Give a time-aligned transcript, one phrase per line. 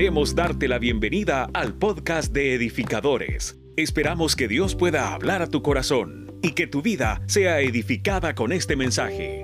[0.00, 3.58] Queremos darte la bienvenida al podcast de edificadores.
[3.76, 8.50] Esperamos que Dios pueda hablar a tu corazón y que tu vida sea edificada con
[8.50, 9.42] este mensaje.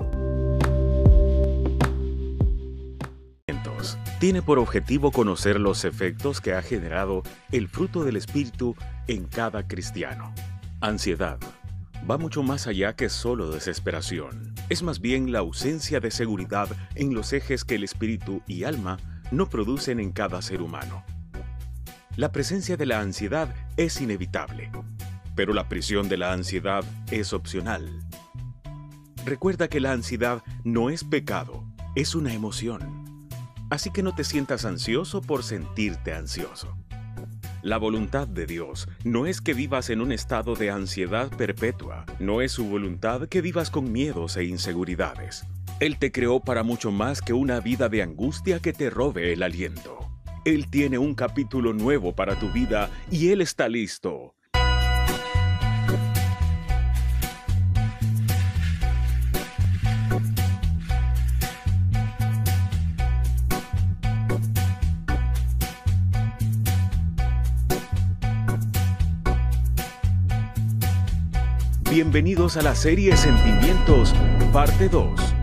[4.19, 7.21] Tiene por objetivo conocer los efectos que ha generado
[7.51, 8.75] el fruto del Espíritu
[9.07, 10.33] en cada cristiano.
[10.81, 11.37] Ansiedad.
[12.09, 14.55] Va mucho más allá que solo desesperación.
[14.69, 18.97] Es más bien la ausencia de seguridad en los ejes que el espíritu y alma
[19.31, 21.03] no producen en cada ser humano.
[22.15, 24.71] La presencia de la ansiedad es inevitable,
[25.35, 27.87] pero la prisión de la ansiedad es opcional.
[29.25, 31.63] Recuerda que la ansiedad no es pecado,
[31.95, 33.27] es una emoción.
[33.69, 36.75] Así que no te sientas ansioso por sentirte ansioso.
[37.61, 42.41] La voluntad de Dios no es que vivas en un estado de ansiedad perpetua, no
[42.41, 45.45] es su voluntad que vivas con miedos e inseguridades.
[45.79, 49.43] Él te creó para mucho más que una vida de angustia que te robe el
[49.43, 50.09] aliento.
[50.43, 54.33] Él tiene un capítulo nuevo para tu vida y Él está listo
[71.89, 74.13] Bienvenidos a la serie Sentimientos,
[74.51, 75.36] parte 2.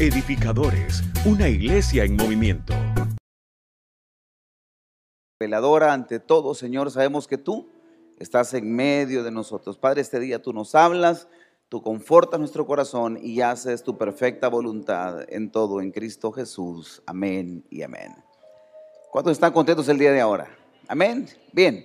[0.00, 2.72] Edificadores, una iglesia en movimiento.
[5.40, 7.68] Veladora ante todo, Señor, sabemos que tú
[8.16, 9.76] estás en medio de nosotros.
[9.76, 11.26] Padre, este día tú nos hablas,
[11.68, 17.02] tú confortas nuestro corazón y haces tu perfecta voluntad en todo en Cristo Jesús.
[17.04, 18.14] Amén y amén.
[19.10, 20.48] ¿Cuántos están contentos el día de ahora?
[20.86, 21.26] Amén.
[21.52, 21.84] Bien.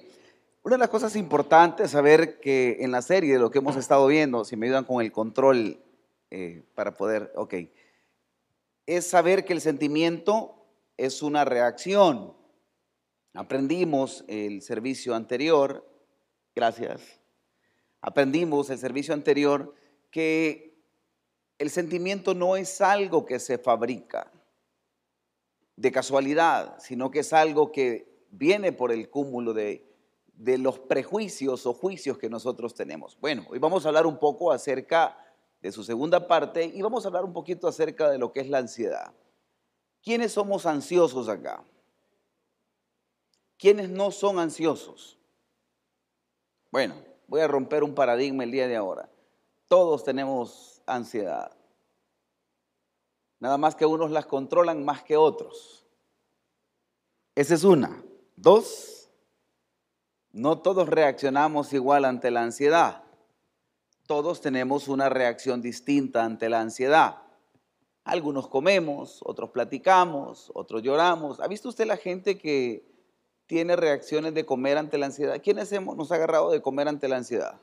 [0.61, 4.05] Una de las cosas importantes saber que en la serie de lo que hemos estado
[4.05, 5.79] viendo, si me ayudan con el control
[6.29, 7.55] eh, para poder, ok,
[8.85, 10.65] es saber que el sentimiento
[10.97, 12.35] es una reacción.
[13.33, 15.87] Aprendimos el servicio anterior,
[16.55, 17.19] gracias,
[18.01, 19.73] aprendimos el servicio anterior
[20.11, 20.77] que
[21.57, 24.31] el sentimiento no es algo que se fabrica
[25.75, 29.93] de casualidad, sino que es algo que viene por el cúmulo de
[30.33, 33.17] de los prejuicios o juicios que nosotros tenemos.
[33.19, 35.17] Bueno, hoy vamos a hablar un poco acerca
[35.63, 38.49] de su segunda parte y vamos a hablar un poquito acerca de lo que es
[38.49, 39.13] la ansiedad.
[40.03, 41.63] ¿Quiénes somos ansiosos acá?
[43.57, 45.17] ¿Quiénes no son ansiosos?
[46.69, 46.95] Bueno,
[47.27, 49.09] voy a romper un paradigma el día de ahora.
[49.69, 51.55] Todos tenemos ansiedad.
[53.39, 55.85] Nada más que unos las controlan más que otros.
[57.35, 58.03] Esa es una.
[58.35, 59.09] Dos,
[60.33, 63.02] no todos reaccionamos igual ante la ansiedad.
[64.07, 67.21] Todos tenemos una reacción distinta ante la ansiedad.
[68.03, 71.39] Algunos comemos, otros platicamos, otros lloramos.
[71.39, 72.85] ¿Ha visto usted la gente que
[73.47, 75.41] tiene reacciones de comer ante la ansiedad?
[75.41, 77.61] ¿Quiénes hemos, nos ha agarrado de comer ante la ansiedad?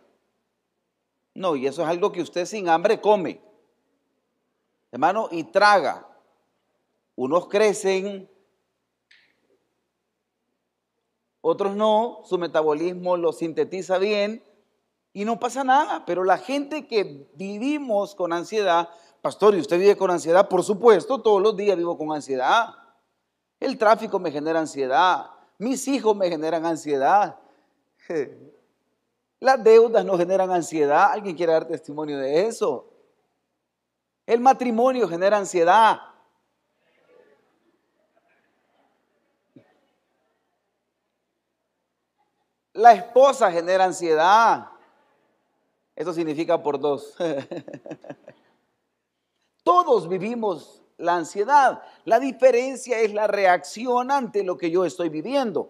[1.35, 3.41] No, y eso es algo que usted sin hambre come.
[4.91, 6.07] Hermano, y traga.
[7.17, 8.31] Unos crecen
[11.43, 14.43] otros no, su metabolismo lo sintetiza bien
[15.13, 16.05] y no pasa nada.
[16.05, 18.89] Pero la gente que vivimos con ansiedad,
[19.23, 20.49] pastor, ¿y usted vive con ansiedad?
[20.49, 22.75] Por supuesto, todos los días vivo con ansiedad.
[23.59, 25.27] El tráfico me genera ansiedad,
[25.59, 27.39] mis hijos me generan ansiedad.
[29.41, 31.13] Las deudas nos generan ansiedad.
[31.13, 32.91] ¿Alguien quiere dar testimonio de eso?
[34.27, 35.99] El matrimonio genera ansiedad.
[42.75, 44.71] La esposa genera ansiedad.
[46.01, 47.15] Eso significa por dos.
[49.63, 51.83] Todos vivimos la ansiedad.
[52.07, 55.69] La diferencia es la reacción ante lo que yo estoy viviendo.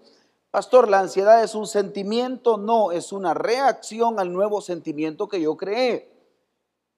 [0.53, 2.59] Pastor, ¿la ansiedad es un sentimiento?
[2.59, 6.13] No, es una reacción al nuevo sentimiento que yo creé.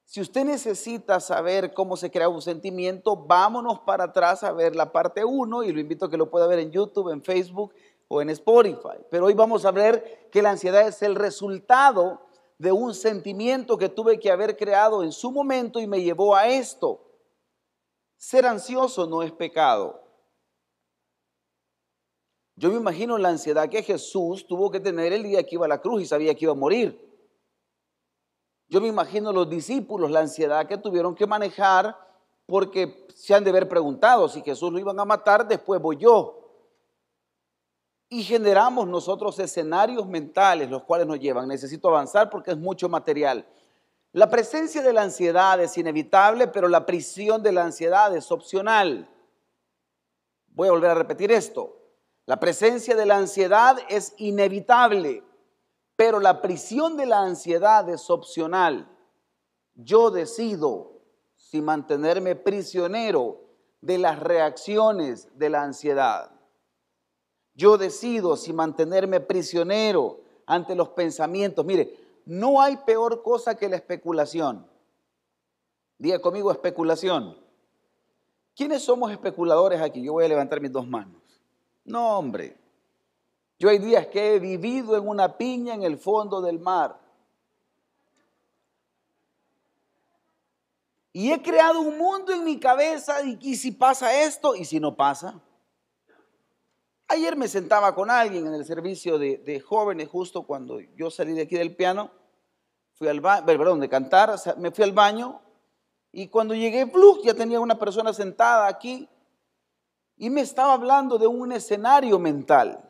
[0.05, 4.93] Si usted necesita saber cómo se crea un sentimiento, vámonos para atrás a ver la
[4.93, 7.73] parte 1 y lo invito a que lo pueda ver en YouTube, en Facebook
[8.08, 8.99] o en Spotify.
[9.11, 12.20] Pero hoy vamos a ver que la ansiedad es el resultado
[12.62, 16.47] de un sentimiento que tuve que haber creado en su momento y me llevó a
[16.47, 17.00] esto.
[18.17, 20.00] Ser ansioso no es pecado.
[22.55, 25.69] Yo me imagino la ansiedad que Jesús tuvo que tener el día que iba a
[25.69, 26.97] la cruz y sabía que iba a morir.
[28.69, 31.97] Yo me imagino los discípulos, la ansiedad que tuvieron que manejar
[32.47, 36.42] porque se han de haber preguntado si Jesús lo iban a matar, después voy yo
[38.12, 41.49] y generamos nosotros escenarios mentales los cuales nos llevan.
[41.49, 43.47] Necesito avanzar porque es mucho material.
[44.12, 49.09] La presencia de la ansiedad es inevitable, pero la prisión de la ansiedad es opcional.
[50.49, 51.75] Voy a volver a repetir esto.
[52.26, 55.25] La presencia de la ansiedad es inevitable,
[55.97, 58.94] pero la prisión de la ansiedad es opcional.
[59.75, 61.00] Yo decido
[61.35, 63.41] si mantenerme prisionero
[63.81, 66.42] de las reacciones de la ansiedad.
[67.54, 71.64] Yo decido si mantenerme prisionero ante los pensamientos.
[71.64, 74.66] Mire, no hay peor cosa que la especulación.
[75.99, 77.37] Diga conmigo especulación.
[78.54, 80.02] ¿Quiénes somos especuladores aquí?
[80.02, 81.22] Yo voy a levantar mis dos manos.
[81.84, 82.56] No, hombre.
[83.58, 86.99] Yo hay días que he vivido en una piña en el fondo del mar.
[91.12, 94.96] Y he creado un mundo en mi cabeza y, si pasa esto y si no
[94.96, 95.40] pasa.
[97.12, 101.43] Ayer me sentaba con alguien en el servicio de, jóvenes justo cuando yo salí de
[101.43, 102.11] aquí del piano,
[102.94, 105.43] fui al baño, perdón, de cantar, me fui al baño
[106.11, 106.91] y cuando llegué,
[107.23, 109.06] ya tenía una persona sentada aquí
[110.17, 112.82] y me estaba hablando de un escenario mental.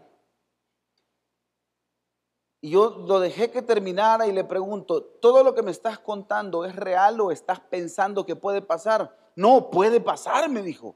[2.60, 6.64] Y yo lo dejé que terminara y le pregunto, ¿todo lo que me estás contando
[6.64, 9.18] es real o estás pensando que puede pasar?
[9.34, 10.94] No, puede pasar, me dijo.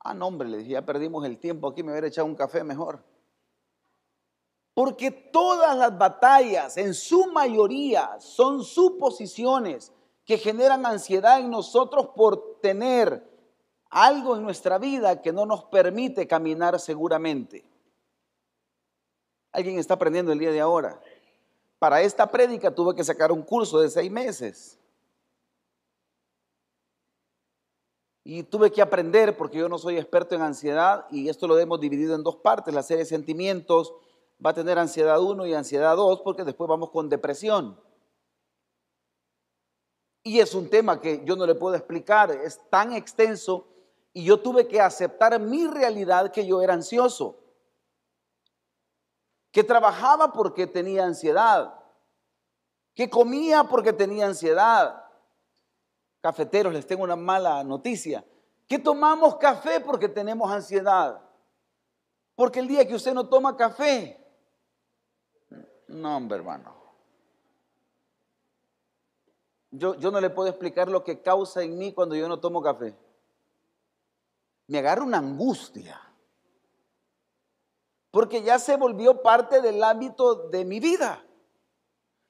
[0.00, 2.64] Ah, no, hombre, le dije, ya perdimos el tiempo aquí, me hubiera echado un café
[2.64, 3.04] mejor.
[4.72, 9.92] Porque todas las batallas, en su mayoría, son suposiciones
[10.24, 13.28] que generan ansiedad en nosotros por tener
[13.90, 17.64] algo en nuestra vida que no nos permite caminar seguramente.
[19.52, 21.00] Alguien está aprendiendo el día de ahora.
[21.78, 24.79] Para esta prédica tuve que sacar un curso de seis meses.
[28.32, 31.80] Y tuve que aprender, porque yo no soy experto en ansiedad, y esto lo hemos
[31.80, 32.72] dividido en dos partes.
[32.72, 33.92] La serie de sentimientos
[34.46, 37.76] va a tener ansiedad 1 y ansiedad 2, porque después vamos con depresión.
[40.22, 43.66] Y es un tema que yo no le puedo explicar, es tan extenso,
[44.12, 47.36] y yo tuve que aceptar mi realidad que yo era ansioso,
[49.50, 51.74] que trabajaba porque tenía ansiedad,
[52.94, 55.09] que comía porque tenía ansiedad,
[56.20, 58.24] Cafeteros, les tengo una mala noticia.
[58.66, 61.20] Que tomamos café porque tenemos ansiedad.
[62.34, 64.20] Porque el día que usted no toma café,
[65.88, 66.74] no, hombre, hermano.
[69.72, 72.62] Yo, yo no le puedo explicar lo que causa en mí cuando yo no tomo
[72.62, 72.96] café.
[74.66, 76.00] Me agarra una angustia.
[78.10, 81.24] Porque ya se volvió parte del ámbito de mi vida.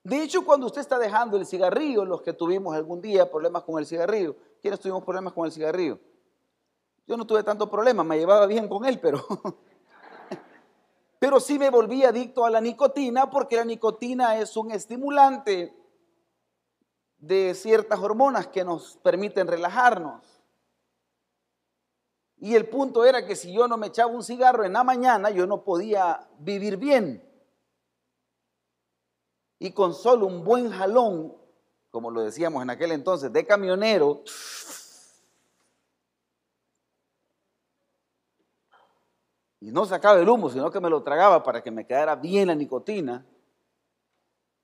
[0.03, 3.79] De hecho, cuando usted está dejando el cigarrillo, los que tuvimos algún día problemas con
[3.79, 5.99] el cigarrillo, ¿quiénes tuvimos problemas con el cigarrillo?
[7.07, 9.27] Yo no tuve tanto problema, me llevaba bien con él, pero,
[11.19, 15.77] pero sí me volví adicto a la nicotina porque la nicotina es un estimulante
[17.19, 20.43] de ciertas hormonas que nos permiten relajarnos.
[22.39, 25.29] Y el punto era que si yo no me echaba un cigarro en la mañana,
[25.29, 27.30] yo no podía vivir bien
[29.61, 31.35] y con solo un buen jalón,
[31.91, 34.25] como lo decíamos en aquel entonces, de camionero,
[39.61, 42.49] y no sacaba el humo, sino que me lo tragaba para que me quedara bien
[42.49, 43.27] la nicotina,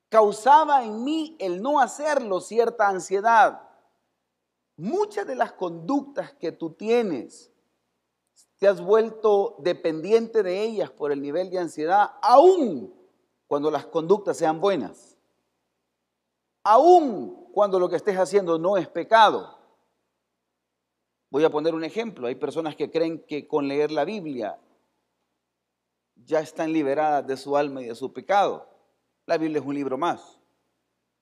[0.09, 3.61] causaba en mí el no hacerlo cierta ansiedad.
[4.77, 7.51] Muchas de las conductas que tú tienes,
[8.57, 12.96] te has vuelto dependiente de ellas por el nivel de ansiedad, aún
[13.47, 15.17] cuando las conductas sean buenas.
[16.63, 19.57] Aún cuando lo que estés haciendo no es pecado.
[21.29, 22.27] Voy a poner un ejemplo.
[22.27, 24.59] Hay personas que creen que con leer la Biblia
[26.15, 28.67] ya están liberadas de su alma y de su pecado.
[29.25, 30.39] La Biblia es un libro más.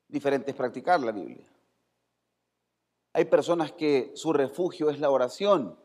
[0.07, 1.45] Diferente es practicar la Biblia.
[3.13, 5.79] Hay personas que su refugio es la oración,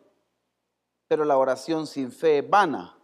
[1.06, 2.99] pero la oración sin fe es vana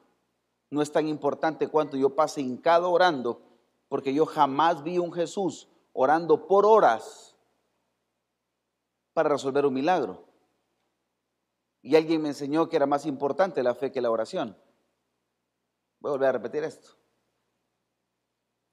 [0.70, 3.42] no es tan importante cuánto yo pase hincado orando,
[3.88, 7.36] porque yo jamás vi un Jesús orando por horas
[9.12, 10.24] para resolver un milagro.
[11.82, 14.56] Y alguien me enseñó que era más importante la fe que la oración.
[16.00, 16.90] Voy a volver a repetir esto.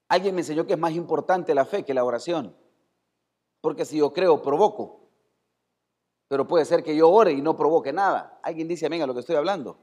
[0.10, 2.56] Alguien me enseñó que es más importante la fe que la oración.
[3.62, 5.10] Porque si yo creo, provoco.
[6.28, 8.40] Pero puede ser que yo ore y no provoque nada.
[8.44, 9.78] Alguien dice amén a lo que estoy hablando.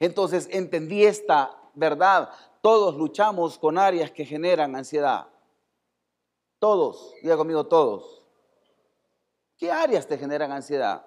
[0.00, 2.30] Entonces entendí esta verdad.
[2.62, 5.28] Todos luchamos con áreas que generan ansiedad.
[6.58, 8.24] Todos, diga conmigo todos.
[9.56, 11.06] ¿Qué áreas te generan ansiedad?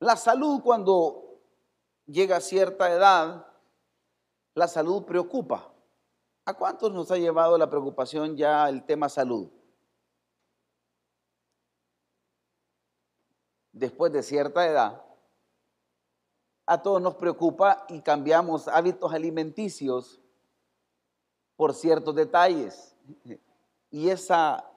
[0.00, 1.40] La salud cuando
[2.04, 3.46] llega a cierta edad,
[4.54, 5.72] la salud preocupa.
[6.44, 9.48] ¿A cuántos nos ha llevado la preocupación ya el tema salud?
[13.72, 15.05] Después de cierta edad,
[16.66, 20.20] a todos nos preocupa y cambiamos hábitos alimenticios
[21.54, 22.96] por ciertos detalles.
[23.90, 24.68] Y esa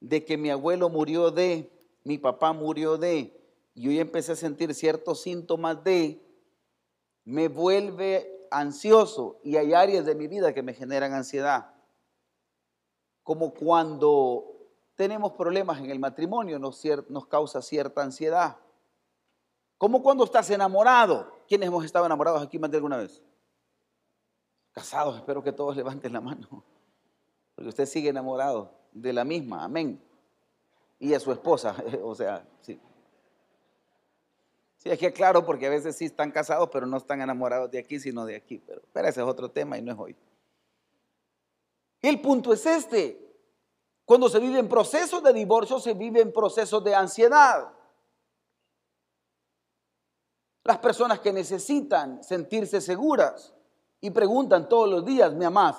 [0.00, 1.72] de que mi abuelo murió de,
[2.04, 3.40] mi papá murió de,
[3.74, 6.20] y yo ya empecé a sentir ciertos síntomas de,
[7.24, 11.72] me vuelve ansioso y hay áreas de mi vida que me generan ansiedad.
[13.22, 14.52] Como cuando
[14.96, 18.58] tenemos problemas en el matrimonio, nos causa cierta ansiedad.
[19.82, 21.28] Como cuando estás enamorado.
[21.48, 23.20] ¿Quiénes hemos estado enamorados aquí más de alguna vez?
[24.70, 26.62] Casados, espero que todos levanten la mano.
[27.56, 30.00] Porque usted sigue enamorado de la misma, amén.
[31.00, 31.74] Y a su esposa,
[32.04, 32.80] o sea, sí.
[34.76, 37.80] Sí, es que claro, porque a veces sí están casados, pero no están enamorados de
[37.80, 38.62] aquí, sino de aquí.
[38.64, 40.16] Pero, pero ese es otro tema y no es hoy.
[42.00, 43.34] El punto es este.
[44.04, 47.81] Cuando se vive en procesos de divorcio, se vive en procesos de ansiedad.
[50.64, 53.52] Las personas que necesitan sentirse seguras
[54.00, 55.76] y preguntan todos los días, ¿me amás?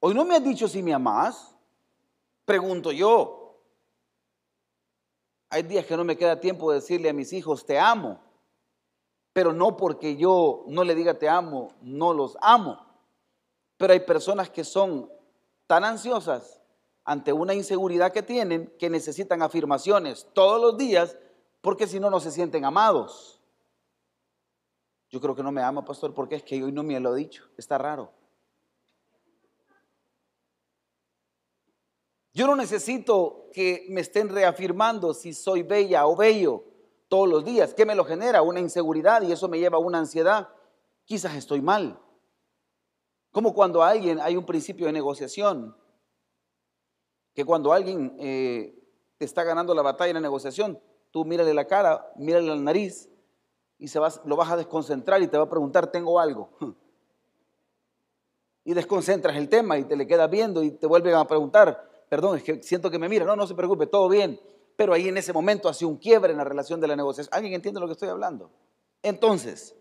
[0.00, 1.54] Hoy no me has dicho si me amás.
[2.44, 3.60] Pregunto yo.
[5.50, 8.20] Hay días que no me queda tiempo de decirle a mis hijos, te amo.
[9.32, 12.84] Pero no porque yo no le diga te amo, no los amo.
[13.76, 15.10] Pero hay personas que son
[15.68, 16.60] tan ansiosas
[17.04, 21.16] ante una inseguridad que tienen que necesitan afirmaciones todos los días
[21.62, 23.40] porque si no, no se sienten amados.
[25.08, 27.20] Yo creo que no me ama, pastor, porque es que hoy no me lo he
[27.20, 27.48] dicho.
[27.56, 28.12] Está raro.
[32.34, 36.64] Yo no necesito que me estén reafirmando si soy bella o bello
[37.08, 37.74] todos los días.
[37.74, 38.42] ¿Qué me lo genera?
[38.42, 40.48] Una inseguridad y eso me lleva a una ansiedad.
[41.04, 42.00] Quizás estoy mal.
[43.30, 45.76] Como cuando alguien, hay un principio de negociación,
[47.34, 48.82] que cuando alguien eh,
[49.18, 50.80] está ganando la batalla en la negociación,
[51.12, 53.08] tú mírale la cara, mírale la nariz
[53.78, 56.50] y se vas, lo vas a desconcentrar y te va a preguntar, tengo algo.
[58.64, 62.36] Y desconcentras el tema y te le quedas viendo y te vuelven a preguntar, perdón,
[62.36, 64.40] es que siento que me mira, no, no se preocupe, todo bien.
[64.76, 67.34] Pero ahí en ese momento hace un quiebre en la relación de la negociación.
[67.34, 68.52] ¿Alguien entiende lo que estoy hablando?
[69.02, 69.74] Entonces,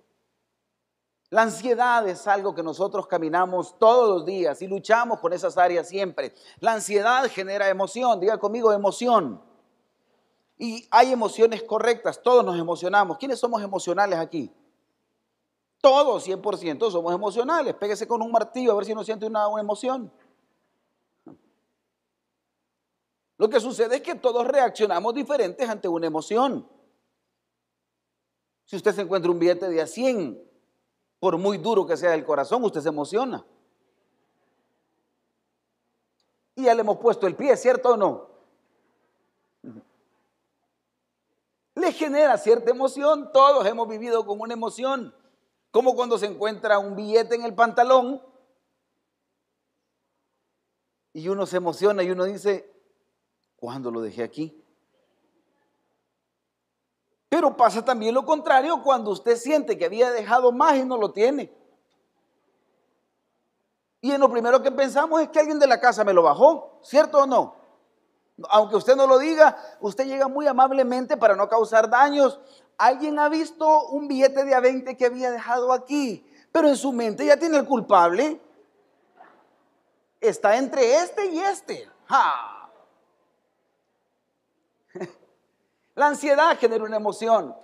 [1.30, 5.88] la ansiedad es algo que nosotros caminamos todos los días y luchamos con esas áreas
[5.88, 6.34] siempre.
[6.60, 9.42] La ansiedad genera emoción, diga conmigo emoción.
[10.62, 13.18] Y hay emociones correctas, todos nos emocionamos.
[13.18, 14.54] ¿Quiénes somos emocionales aquí?
[15.82, 17.74] Todos, 100% somos emocionales.
[17.74, 20.14] Pégese con un martillo a ver si no siente una, una emoción.
[23.38, 26.70] Lo que sucede es que todos reaccionamos diferentes ante una emoción.
[28.66, 30.48] Si usted se encuentra un billete de a 100,
[31.20, 33.44] por muy duro que sea el corazón, usted se emociona.
[36.54, 38.31] Y ya le hemos puesto el pie, ¿cierto o no?
[41.76, 45.16] Le genera cierta emoción, todos hemos vivido con una emoción,
[45.72, 48.22] como cuando se encuentra un billete en el pantalón
[51.14, 52.72] y uno se emociona y uno dice,
[53.62, 54.60] ¿Cuándo lo dejé aquí?
[57.30, 61.12] Pero pasa también lo contrario cuando usted siente que había dejado más y no lo
[61.12, 61.56] tiene.
[64.02, 66.80] Y en lo primero que pensamos es que alguien de la casa me lo bajó,
[66.82, 67.56] ¿cierto o no?
[68.50, 72.40] Aunque usted no lo diga, usted llega muy amablemente para no causar daños.
[72.78, 76.92] Alguien ha visto un billete de a 20 que había dejado aquí, pero en su
[76.94, 78.42] mente ya tiene el culpable.
[80.20, 81.90] Está entre este y este.
[82.08, 82.70] ¡Ja!
[85.96, 87.56] La ansiedad genera una emoción.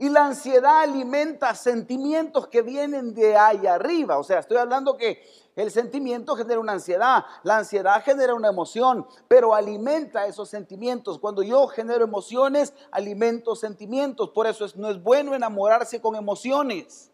[0.00, 4.18] Y la ansiedad alimenta sentimientos que vienen de ahí arriba.
[4.18, 5.22] O sea, estoy hablando que
[5.54, 11.18] el sentimiento genera una ansiedad, la ansiedad genera una emoción, pero alimenta esos sentimientos.
[11.18, 14.30] Cuando yo genero emociones, alimento sentimientos.
[14.30, 17.12] Por eso no es bueno enamorarse con emociones.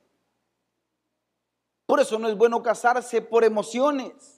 [1.87, 4.36] Por eso no es bueno casarse por emociones.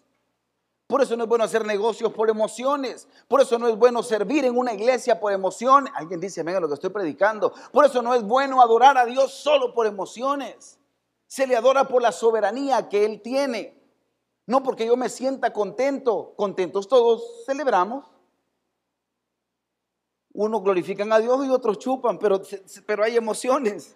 [0.88, 3.06] Por eso no es bueno hacer negocios por emociones.
[3.28, 5.92] Por eso no es bueno servir en una iglesia por emociones.
[5.94, 7.52] Alguien dice, venga, lo que estoy predicando.
[7.70, 10.78] Por eso no es bueno adorar a Dios solo por emociones.
[11.26, 13.78] Se le adora por la soberanía que Él tiene.
[14.46, 16.32] No porque yo me sienta contento.
[16.36, 18.06] Contentos todos celebramos.
[20.32, 22.40] Unos glorifican a Dios y otros chupan, pero,
[22.86, 23.94] pero hay emociones.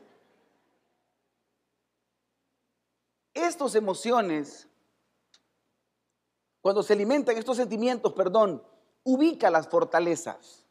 [3.33, 4.69] Estas emociones
[6.63, 8.63] cuando se alimentan estos sentimientos, perdón,
[9.05, 10.65] ubica las fortalezas.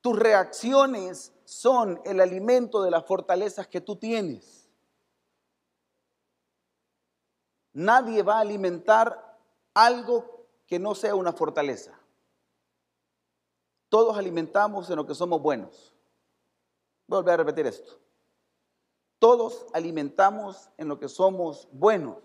[0.00, 4.58] Tus reacciones son el alimento de las fortalezas que tú tienes.
[7.78, 9.38] nadie va a alimentar
[9.72, 11.98] algo que no sea una fortaleza.
[13.88, 15.94] Todos alimentamos en lo que somos buenos.
[17.06, 17.98] Voy a a repetir esto.
[19.18, 22.18] Todos alimentamos en lo que somos buenos,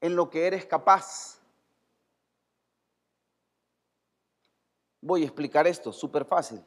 [0.00, 1.40] en lo que eres capaz.
[5.02, 6.64] Voy a explicar esto, súper fácil.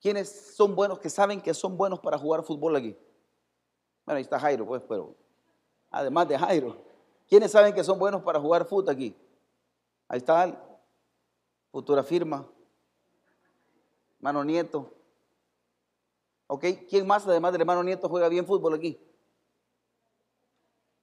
[0.00, 2.96] ¿Quiénes son buenos que saben que son buenos para jugar fútbol aquí?
[4.06, 5.16] Bueno, ahí está Jairo, pues, pero
[5.90, 6.76] además de Jairo,
[7.28, 9.16] ¿quiénes saben que son buenos para jugar fútbol aquí?
[10.08, 10.60] Ahí está
[11.70, 12.48] futura firma,
[14.18, 14.92] hermano Nieto.
[16.46, 16.64] ¿Ok?
[16.88, 19.00] ¿Quién más además del hermano Nieto juega bien fútbol aquí?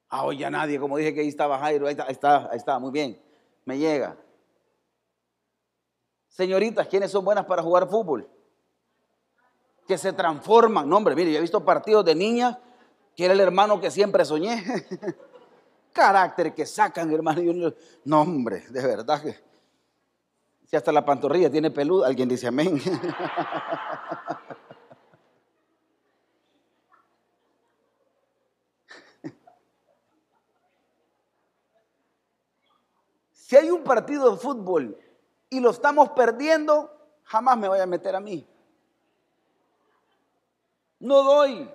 [0.10, 2.91] Ah, hoy ya nadie, como dije que ahí estaba Jairo, ahí está, ahí está, muy
[2.91, 3.22] bien,
[3.65, 4.17] me llega.
[6.29, 8.29] Señoritas, ¿quiénes son buenas para jugar fútbol?
[9.88, 10.88] Que se transforman.
[10.88, 12.57] No, hombre, mire, yo he visto partidos de niñas
[13.15, 14.63] que era el hermano que siempre soñé.
[15.93, 17.74] Carácter que sacan, hermano.
[18.05, 19.36] No, hombre, de verdad que.
[20.67, 22.79] Si hasta la pantorrilla tiene peludo, alguien dice amén.
[33.33, 34.95] si hay un partido de fútbol
[35.49, 36.91] y lo estamos perdiendo,
[37.23, 38.47] jamás me voy a meter a mí.
[40.99, 41.69] No doy.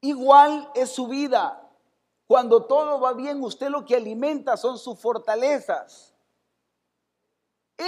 [0.00, 1.60] Igual es su vida.
[2.26, 6.09] Cuando todo va bien, usted lo que alimenta son sus fortalezas.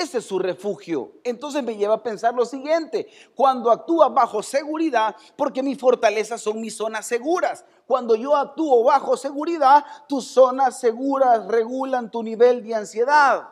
[0.01, 1.13] Ese es su refugio.
[1.25, 6.61] Entonces me lleva a pensar lo siguiente, cuando actúa bajo seguridad, porque mis fortalezas son
[6.61, 7.65] mis zonas seguras.
[7.87, 13.49] Cuando yo actúo bajo seguridad, tus zonas seguras regulan tu nivel de ansiedad.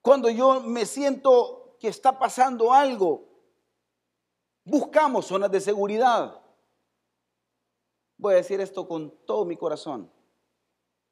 [0.00, 3.32] Cuando yo me siento que está pasando algo,
[4.64, 6.40] Buscamos zonas de seguridad.
[8.16, 10.10] Voy a decir esto con todo mi corazón.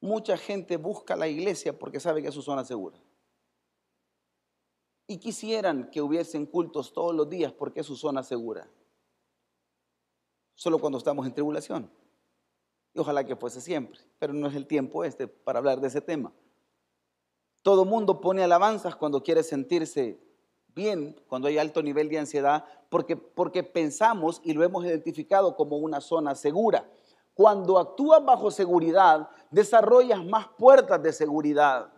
[0.01, 2.99] Mucha gente busca la iglesia porque sabe que es su zona segura.
[5.07, 8.67] Y quisieran que hubiesen cultos todos los días porque es su zona segura.
[10.55, 11.91] Solo cuando estamos en tribulación.
[12.93, 13.99] Y ojalá que fuese siempre.
[14.19, 16.33] Pero no es el tiempo este para hablar de ese tema.
[17.61, 20.19] Todo mundo pone alabanzas cuando quiere sentirse
[20.73, 25.77] bien cuando hay alto nivel de ansiedad porque, porque pensamos y lo hemos identificado como
[25.77, 26.89] una zona segura.
[27.33, 31.91] Cuando actúas bajo seguridad, desarrollas más puertas de seguridad.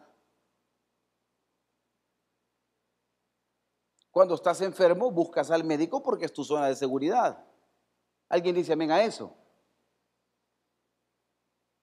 [4.11, 7.43] Cuando estás enfermo, buscas al médico porque es tu zona de seguridad.
[8.29, 9.35] ¿Alguien dice amén a eso?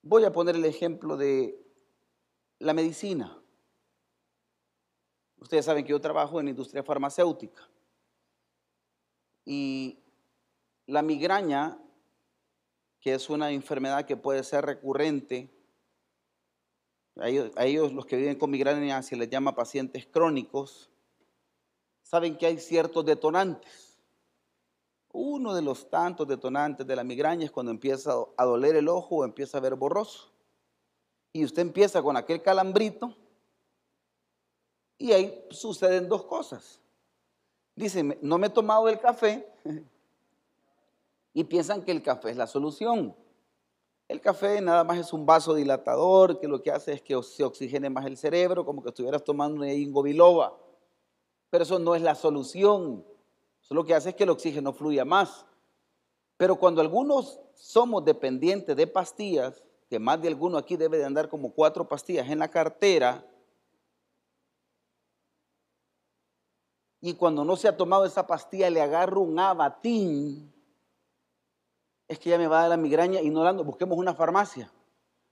[0.01, 1.61] Voy a poner el ejemplo de
[2.59, 3.37] la medicina.
[5.37, 7.67] Ustedes saben que yo trabajo en la industria farmacéutica.
[9.43, 9.99] Y
[10.85, 11.80] la migraña,
[13.01, 15.49] que es una enfermedad que puede ser recurrente,
[17.17, 17.27] a
[17.65, 20.89] ellos, los que viven con migraña se les llama pacientes crónicos,
[22.03, 23.99] saben que hay ciertos detonantes.
[25.11, 29.17] Uno de los tantos detonantes de la migraña es cuando empieza a doler el ojo
[29.17, 30.31] o empieza a ver borroso.
[31.33, 33.15] Y usted empieza con aquel calambrito
[34.97, 36.79] y ahí suceden dos cosas.
[37.75, 39.51] Dicen, no me he tomado el café
[41.33, 43.15] y piensan que el café es la solución.
[44.07, 47.43] El café nada más es un vaso dilatador que lo que hace es que se
[47.43, 50.57] oxigene más el cerebro, como que estuvieras tomando una ingobiloba.
[51.49, 53.05] Pero eso no es la solución.
[53.61, 55.45] Eso lo que hace es que el oxígeno fluya más.
[56.35, 61.29] Pero cuando algunos somos dependientes de pastillas, que más de alguno aquí debe de andar
[61.29, 63.25] como cuatro pastillas en la cartera,
[66.99, 70.51] y cuando no se ha tomado esa pastilla le agarro un abatín,
[72.11, 74.69] es que ya me va a dar la migraña y no dando, busquemos una farmacia.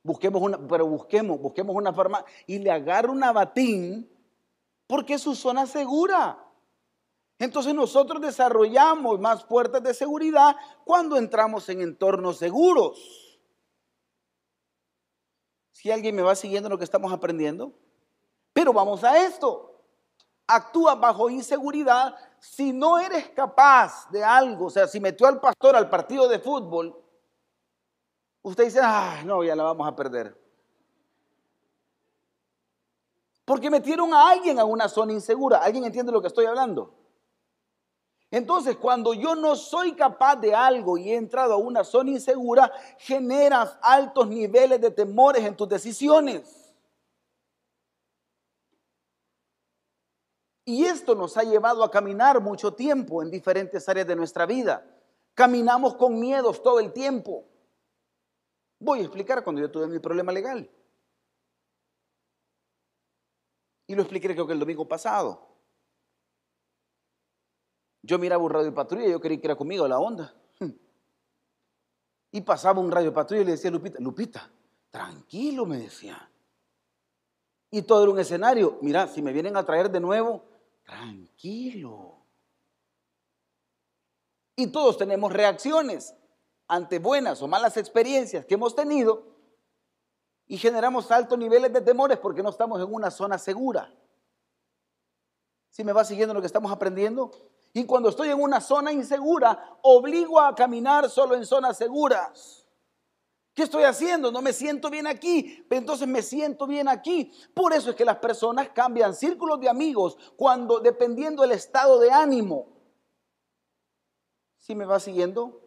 [0.01, 4.09] Busquemos una, pero busquemos, busquemos una farmacia y le agarro un abatín
[4.87, 6.41] porque es su zona segura.
[7.37, 13.41] Entonces nosotros desarrollamos más puertas de seguridad cuando entramos en entornos seguros.
[15.73, 17.73] Si alguien me va siguiendo lo que estamos aprendiendo,
[18.53, 19.78] pero vamos a esto
[20.49, 24.65] actúa bajo inseguridad si no eres capaz de algo.
[24.65, 26.99] O sea, si metió al pastor al partido de fútbol,
[28.41, 30.35] usted dice, ah, no, ya la vamos a perder.
[33.45, 35.59] Porque metieron a alguien a una zona insegura.
[35.59, 36.95] ¿Alguien entiende lo que estoy hablando?
[38.31, 42.71] Entonces, cuando yo no soy capaz de algo y he entrado a una zona insegura,
[42.99, 46.58] generas altos niveles de temores en tus decisiones.
[50.69, 54.86] Y esto nos ha llevado a caminar mucho tiempo en diferentes áreas de nuestra vida.
[55.34, 57.43] Caminamos con miedos todo el tiempo.
[58.77, 60.69] Voy a explicar cuando yo tuve mi problema legal.
[63.88, 65.41] Y lo expliqué creo que el domingo pasado.
[68.03, 70.36] Yo miraba un radio patrulla yo quería que era conmigo la onda.
[72.32, 74.51] Y pasaba un radio patrulla y le decía a Lupita, Lupita,
[74.91, 76.29] tranquilo, me decía.
[77.71, 78.77] Y todo era un escenario.
[78.84, 80.48] Mira, si me vienen a traer de nuevo,
[80.89, 82.17] tranquilo.
[84.56, 86.13] Y todos tenemos reacciones
[86.67, 89.23] ante buenas o malas experiencias que hemos tenido
[90.47, 93.93] y generamos altos niveles de temores porque no estamos en una zona segura.
[95.69, 97.32] ¿Sí me va siguiendo lo que estamos aprendiendo?
[97.71, 102.65] Y cuando estoy en una zona insegura, obligo a caminar solo en zonas seguras.
[103.59, 104.31] ¿Qué estoy haciendo?
[104.31, 107.29] No me siento bien aquí, pero entonces me siento bien aquí.
[107.53, 112.09] Por eso es que las personas cambian círculos de amigos cuando dependiendo del estado de
[112.09, 112.69] ánimo.
[114.59, 115.59] ¿Sí me va siguiendo?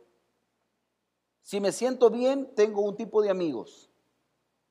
[1.42, 3.90] Si me siento bien, tengo un tipo de amigos.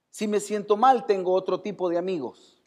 [0.09, 2.59] Si me siento mal, tengo otro tipo de amigos.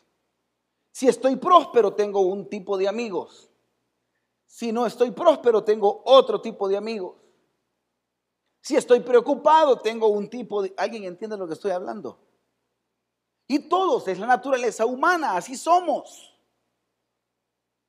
[0.92, 3.50] Si estoy próspero, tengo un tipo de amigos.
[4.46, 7.23] Si no estoy próspero, tengo otro tipo de amigos.
[8.64, 10.72] Si estoy preocupado, tengo un tipo de...
[10.78, 12.18] ¿Alguien entiende lo que estoy hablando?
[13.46, 16.34] Y todos, es la naturaleza humana, así somos.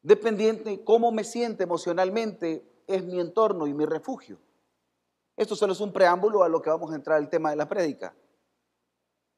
[0.02, 4.38] Dependiente de cómo me siente emocionalmente, es mi entorno y mi refugio.
[5.38, 7.70] Esto solo es un preámbulo a lo que vamos a entrar el tema de la
[7.70, 8.14] prédica.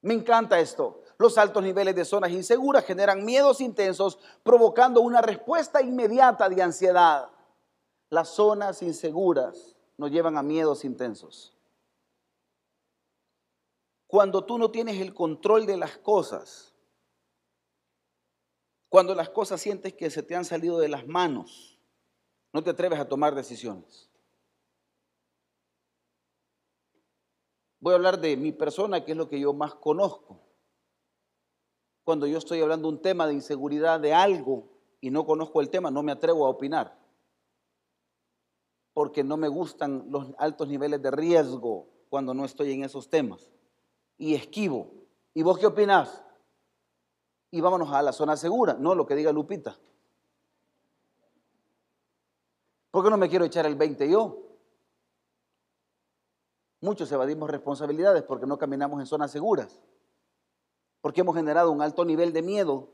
[0.02, 1.02] Me encanta esto.
[1.18, 7.30] Los altos niveles de zonas inseguras generan miedos intensos, provocando una respuesta inmediata de ansiedad.
[8.10, 11.52] Las zonas inseguras nos llevan a miedos intensos.
[14.06, 16.74] Cuando tú no tienes el control de las cosas,
[18.88, 21.78] cuando las cosas sientes que se te han salido de las manos,
[22.54, 24.08] no te atreves a tomar decisiones.
[27.80, 30.40] Voy a hablar de mi persona, que es lo que yo más conozco.
[32.04, 35.90] Cuando yo estoy hablando un tema de inseguridad de algo y no conozco el tema,
[35.90, 36.97] no me atrevo a opinar.
[38.98, 43.48] Porque no me gustan los altos niveles de riesgo cuando no estoy en esos temas.
[44.16, 44.90] Y esquivo.
[45.34, 46.24] ¿Y vos qué opinás?
[47.52, 49.78] Y vámonos a la zona segura, no lo que diga Lupita.
[52.90, 54.42] ¿Por qué no me quiero echar el 20 yo?
[56.80, 59.80] Muchos evadimos responsabilidades porque no caminamos en zonas seguras,
[61.00, 62.88] porque hemos generado un alto nivel de miedo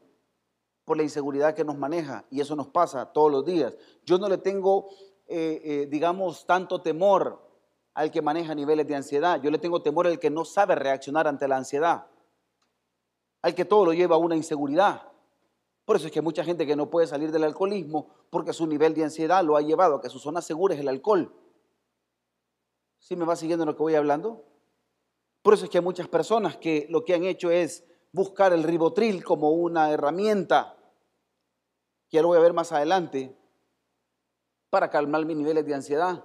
[0.85, 3.75] por la inseguridad que nos maneja y eso nos pasa todos los días.
[4.05, 4.91] Yo no le tengo,
[5.27, 7.41] eh, eh, digamos, tanto temor
[7.95, 11.27] al que maneja niveles de ansiedad, yo le tengo temor al que no sabe reaccionar
[11.29, 12.07] ante la ansiedad,
[13.43, 15.09] al que todo lo lleva a una inseguridad.
[15.85, 18.67] Por eso es que hay mucha gente que no puede salir del alcoholismo porque su
[18.67, 21.33] nivel de ansiedad lo ha llevado a que su zona segura es el alcohol.
[22.99, 24.45] ¿Sí me va siguiendo lo que voy hablando?
[25.43, 28.63] Por eso es que hay muchas personas que lo que han hecho es buscar el
[28.63, 30.77] ribotril como una herramienta,
[32.09, 33.37] que ya lo voy a ver más adelante,
[34.75, 36.25] para calmar mis niveles de ansiedad.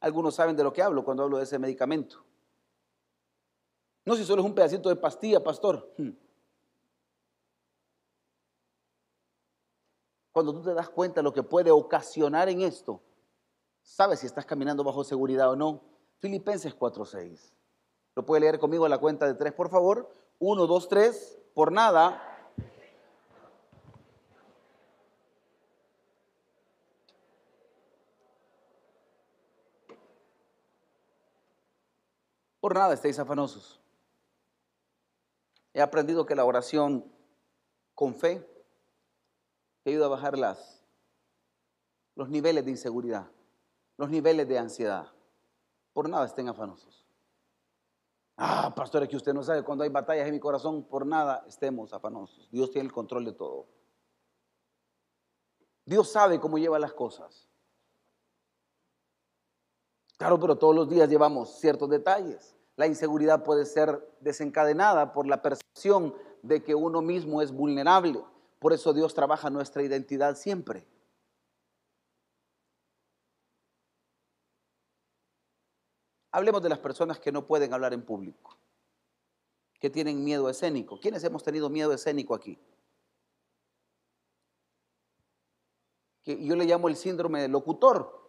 [0.00, 2.22] Algunos saben de lo que hablo cuando hablo de ese medicamento.
[4.04, 5.90] No si solo es un pedacito de pastilla, pastor.
[5.96, 6.10] Hmm.
[10.30, 13.00] Cuando tú te das cuenta de lo que puede ocasionar en esto,
[13.80, 15.80] sabes si estás caminando bajo seguridad o no.
[16.18, 17.54] Filipenses 4:6.
[18.14, 20.06] ¿Lo puede leer conmigo a la cuenta de tres, por favor?
[20.38, 21.38] Uno, dos, tres.
[21.54, 22.29] Por nada.
[32.70, 33.80] Por nada estéis afanosos.
[35.74, 37.04] He aprendido que la oración
[37.96, 38.48] con fe
[39.82, 40.80] te ayuda a bajar las,
[42.14, 43.28] los niveles de inseguridad,
[43.96, 45.08] los niveles de ansiedad.
[45.92, 47.04] Por nada estén afanosos.
[48.36, 51.44] Ah, pastor, es que usted no sabe cuando hay batallas en mi corazón, por nada
[51.48, 52.48] estemos afanosos.
[52.52, 53.66] Dios tiene el control de todo.
[55.84, 57.48] Dios sabe cómo lleva las cosas.
[60.16, 62.59] Claro, pero todos los días llevamos ciertos detalles.
[62.80, 68.24] La inseguridad puede ser desencadenada por la percepción de que uno mismo es vulnerable.
[68.58, 70.86] Por eso Dios trabaja nuestra identidad siempre.
[76.32, 78.56] Hablemos de las personas que no pueden hablar en público,
[79.78, 80.98] que tienen miedo escénico.
[80.98, 82.58] ¿Quiénes hemos tenido miedo escénico aquí?
[86.22, 88.19] Que yo le llamo el síndrome del locutor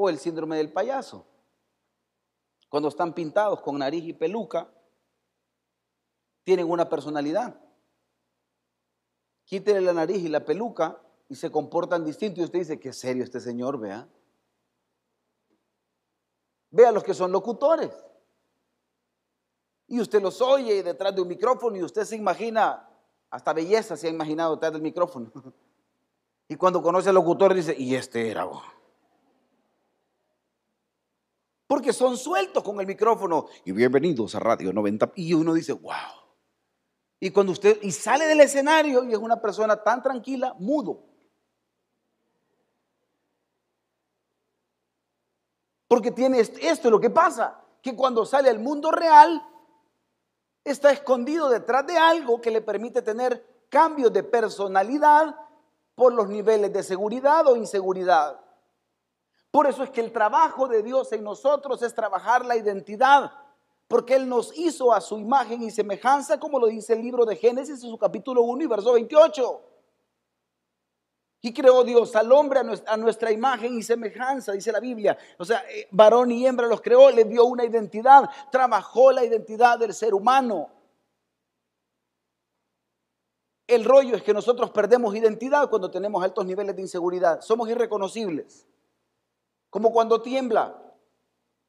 [0.00, 1.26] o el síndrome del payaso.
[2.68, 4.72] Cuando están pintados con nariz y peluca,
[6.44, 7.60] tienen una personalidad.
[9.44, 13.24] quítele la nariz y la peluca y se comportan distinto y usted dice, qué serio
[13.24, 14.08] este señor, vea.
[16.70, 17.90] Vea los que son locutores.
[19.88, 22.88] Y usted los oye detrás de un micrófono y usted se imagina,
[23.30, 25.32] hasta belleza se ha imaginado detrás del micrófono.
[26.50, 28.62] Y cuando conoce al locutor dice, y este era vos.
[31.68, 33.46] Porque son sueltos con el micrófono.
[33.66, 35.12] Y bienvenidos a Radio 90.
[35.16, 35.92] Y uno dice, wow.
[37.20, 41.04] Y cuando usted, y sale del escenario y es una persona tan tranquila, mudo.
[45.86, 49.46] Porque tiene esto, esto es lo que pasa, que cuando sale al mundo real,
[50.64, 55.36] está escondido detrás de algo que le permite tener cambios de personalidad
[55.94, 58.40] por los niveles de seguridad o inseguridad.
[59.50, 63.32] Por eso es que el trabajo de Dios en nosotros es trabajar la identidad,
[63.86, 67.36] porque Él nos hizo a su imagen y semejanza, como lo dice el libro de
[67.36, 69.62] Génesis en su capítulo 1 y verso 28.
[71.40, 75.16] Y creó Dios al hombre a nuestra, imagen y semejanza, dice la Biblia.
[75.38, 79.78] O sea, eh, varón y hembra los creó, le dio una identidad, trabajó la identidad
[79.78, 80.68] del ser humano.
[83.68, 87.40] El rollo es que nosotros perdemos identidad cuando tenemos altos niveles de inseguridad.
[87.40, 88.66] Somos irreconocibles.
[89.70, 90.80] Como cuando tiembla,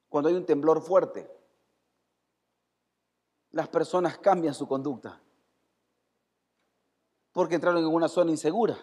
[0.08, 1.30] cuando hay un temblor fuerte.
[3.52, 5.22] Las personas cambian su conducta
[7.32, 8.78] porque entraron en una zona insegura.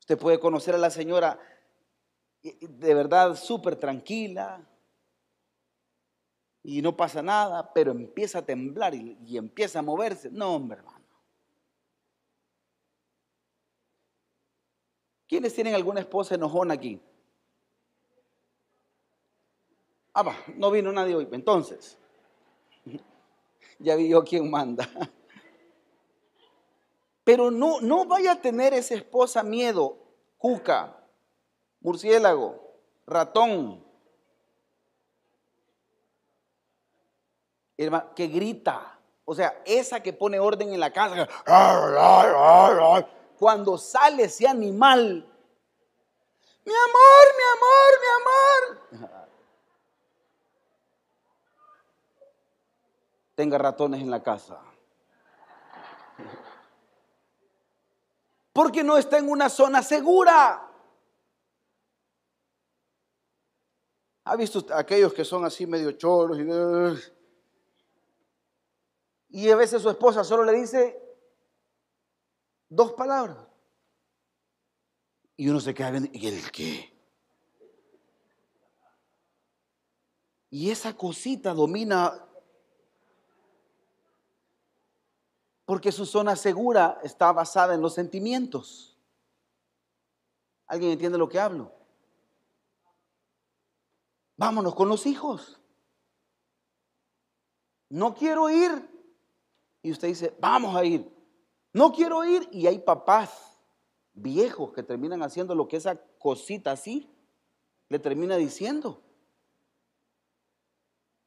[0.00, 1.38] Usted puede conocer a la señora
[2.42, 4.66] de verdad súper tranquila
[6.62, 10.30] y no pasa nada, pero empieza a temblar y, empieza a moverse.
[10.30, 11.04] No, hombre, hermano.
[15.26, 17.00] ¿Quiénes tienen alguna esposa enojona aquí?
[20.14, 21.28] Ah, va, no vino nadie hoy.
[21.32, 21.96] Entonces,
[23.78, 24.88] ya vi yo quién manda.
[27.24, 29.96] Pero no, no vaya a tener esa esposa miedo,
[30.38, 30.96] cuca,
[31.80, 32.60] murciélago,
[33.06, 33.84] ratón,
[38.14, 38.98] que grita.
[39.24, 41.28] O sea, esa que pone orden en la casa.
[43.38, 45.26] Cuando sale ese animal,
[46.64, 49.21] mi amor, mi amor, mi amor.
[53.42, 54.62] Tenga ratones en la casa.
[58.52, 60.70] porque no está en una zona segura.
[64.22, 66.38] ¿Ha visto aquellos que son así medio choros?
[69.30, 71.02] Y, y a veces su esposa solo le dice
[72.68, 73.38] dos palabras.
[75.36, 76.96] Y uno se queda viendo, ¿y el qué?
[80.50, 82.28] Y esa cosita domina
[85.64, 88.98] Porque su zona segura está basada en los sentimientos.
[90.66, 91.72] ¿Alguien entiende lo que hablo?
[94.36, 95.60] Vámonos con los hijos.
[97.88, 98.90] No quiero ir.
[99.82, 101.12] Y usted dice, vamos a ir.
[101.72, 102.48] No quiero ir.
[102.50, 103.58] Y hay papás
[104.14, 107.08] viejos que terminan haciendo lo que esa cosita así
[107.88, 109.02] le termina diciendo.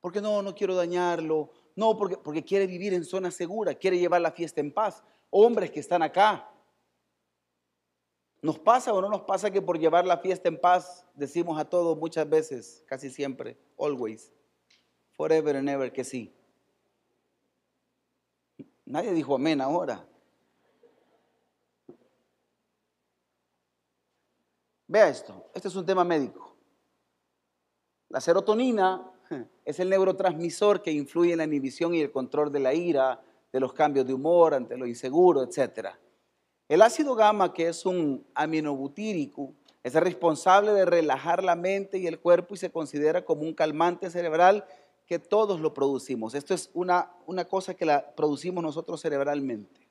[0.01, 4.21] Porque no, no quiero dañarlo, no, porque, porque quiere vivir en zona segura, quiere llevar
[4.21, 5.03] la fiesta en paz.
[5.29, 6.49] Hombres que están acá.
[8.41, 11.65] ¿Nos pasa o no nos pasa que por llevar la fiesta en paz decimos a
[11.65, 14.31] todos muchas veces, casi siempre, always,
[15.13, 16.33] forever and ever que sí?
[18.85, 20.07] Nadie dijo amén ahora.
[24.87, 26.55] Vea esto, este es un tema médico.
[28.09, 29.11] La serotonina
[29.65, 33.59] es el neurotransmisor que influye en la inhibición y el control de la ira, de
[33.59, 35.89] los cambios de humor ante lo inseguro, etc.
[36.67, 42.19] El ácido gamma, que es un aminobutírico, es responsable de relajar la mente y el
[42.19, 44.65] cuerpo y se considera como un calmante cerebral
[45.05, 46.33] que todos lo producimos.
[46.33, 49.87] Esto es una, una cosa que la producimos nosotros cerebralmente.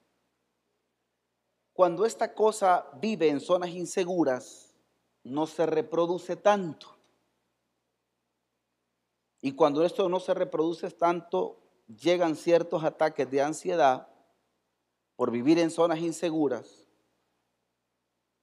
[1.73, 4.75] Cuando esta cosa vive en zonas inseguras,
[5.23, 6.94] no se reproduce tanto.
[9.45, 14.09] Y cuando esto no se reproduce tanto, llegan ciertos ataques de ansiedad
[15.17, 16.89] por vivir en zonas inseguras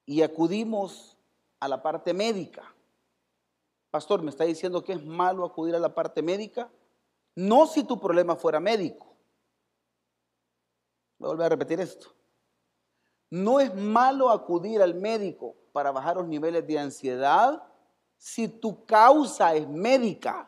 [0.05, 1.17] y acudimos
[1.59, 2.75] a la parte médica.
[3.89, 6.69] Pastor, ¿me está diciendo que es malo acudir a la parte médica?
[7.35, 9.15] No si tu problema fuera médico.
[11.17, 12.13] Voy a a repetir esto.
[13.31, 17.63] No es malo acudir al médico para bajar los niveles de ansiedad
[18.17, 20.47] si tu causa es médica.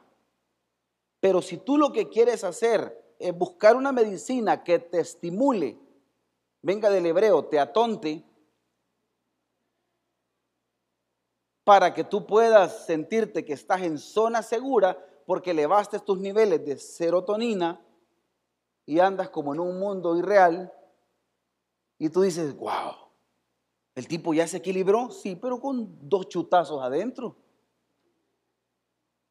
[1.24, 5.80] Pero si tú lo que quieres hacer es buscar una medicina que te estimule
[6.62, 8.26] venga del hebreo teatonte,
[11.64, 16.78] para que tú puedas sentirte que estás en zona segura porque elevaste tus niveles de
[16.78, 17.80] serotonina
[18.86, 20.74] y andas como en un mundo irreal
[22.00, 22.96] y tú dices, wow,
[23.96, 27.38] el tipo ya se equilibró, sí, pero con dos chutazos adentro.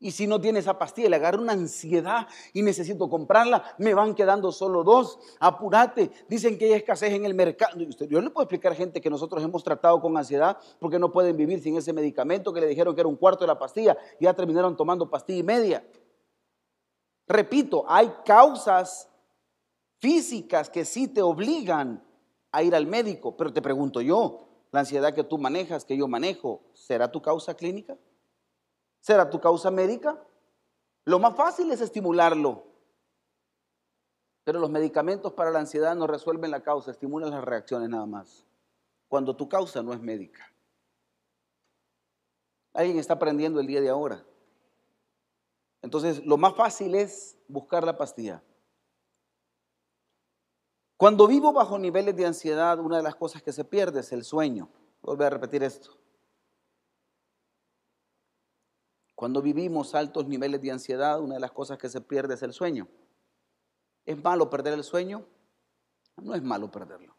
[0.03, 4.17] Y si no tiene esa pastilla, le agarra una ansiedad y necesito comprarla, me van
[4.17, 6.11] quedando solo dos, apúrate.
[6.29, 7.79] Dicen que hay escasez en el mercado.
[7.79, 11.37] Yo le puedo explicar a gente que nosotros hemos tratado con ansiedad porque no pueden
[11.37, 14.25] vivir sin ese medicamento que le dijeron que era un cuarto de la pastilla y
[14.25, 15.87] ya terminaron tomando pastilla y media.
[17.29, 19.09] Repito, hay causas
[20.01, 22.03] físicas que sí te obligan
[22.51, 26.09] a ir al médico, pero te pregunto yo, la ansiedad que tú manejas, que yo
[26.09, 27.97] manejo, ¿será tu causa clínica?
[29.03, 30.17] ¿Será tu causa médica?
[31.05, 32.65] Lo más fácil es estimularlo.
[34.45, 38.47] Pero los medicamentos para la ansiedad no resuelven la causa, estimulan las reacciones nada más.
[39.09, 40.49] Cuando tu causa no es médica.
[42.73, 44.25] Alguien está aprendiendo el día de ahora.
[45.83, 48.41] Entonces, lo más fácil es buscar la pastilla.
[50.97, 54.23] Cuando vivo bajo niveles de ansiedad, una de las cosas que se pierde es el
[54.23, 54.69] sueño.
[55.03, 55.99] Voy a repetir esto.
[59.14, 62.53] Cuando vivimos altos niveles de ansiedad, una de las cosas que se pierde es el
[62.53, 62.88] sueño.
[64.05, 65.25] ¿Es malo perder el sueño?
[66.16, 67.16] No es malo perderlo.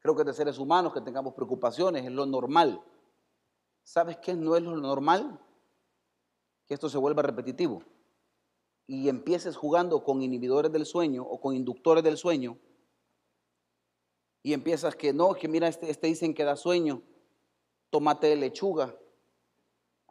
[0.00, 2.82] Creo que de seres humanos que tengamos preocupaciones es lo normal.
[3.84, 5.40] ¿Sabes qué no es lo normal?
[6.66, 7.82] Que esto se vuelva repetitivo
[8.86, 12.58] y empieces jugando con inhibidores del sueño o con inductores del sueño
[14.42, 17.02] y empiezas que no, que mira, este, este dicen que da sueño,
[17.90, 18.96] tomate de lechuga,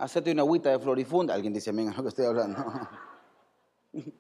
[0.02, 1.36] hacete una agüita de florifunda.
[1.36, 2.64] Alguien dice, amén, a lo que estoy hablando.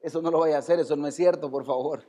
[0.00, 2.04] Eso no lo vaya a hacer, eso no es cierto, por favor.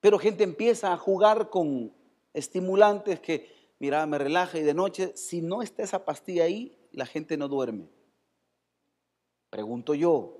[0.00, 1.94] Pero gente empieza a jugar con
[2.34, 7.06] estimulantes que, mira, me relaja y de noche, si no está esa pastilla ahí, la
[7.06, 7.88] gente no duerme.
[9.48, 10.36] Pregunto yo,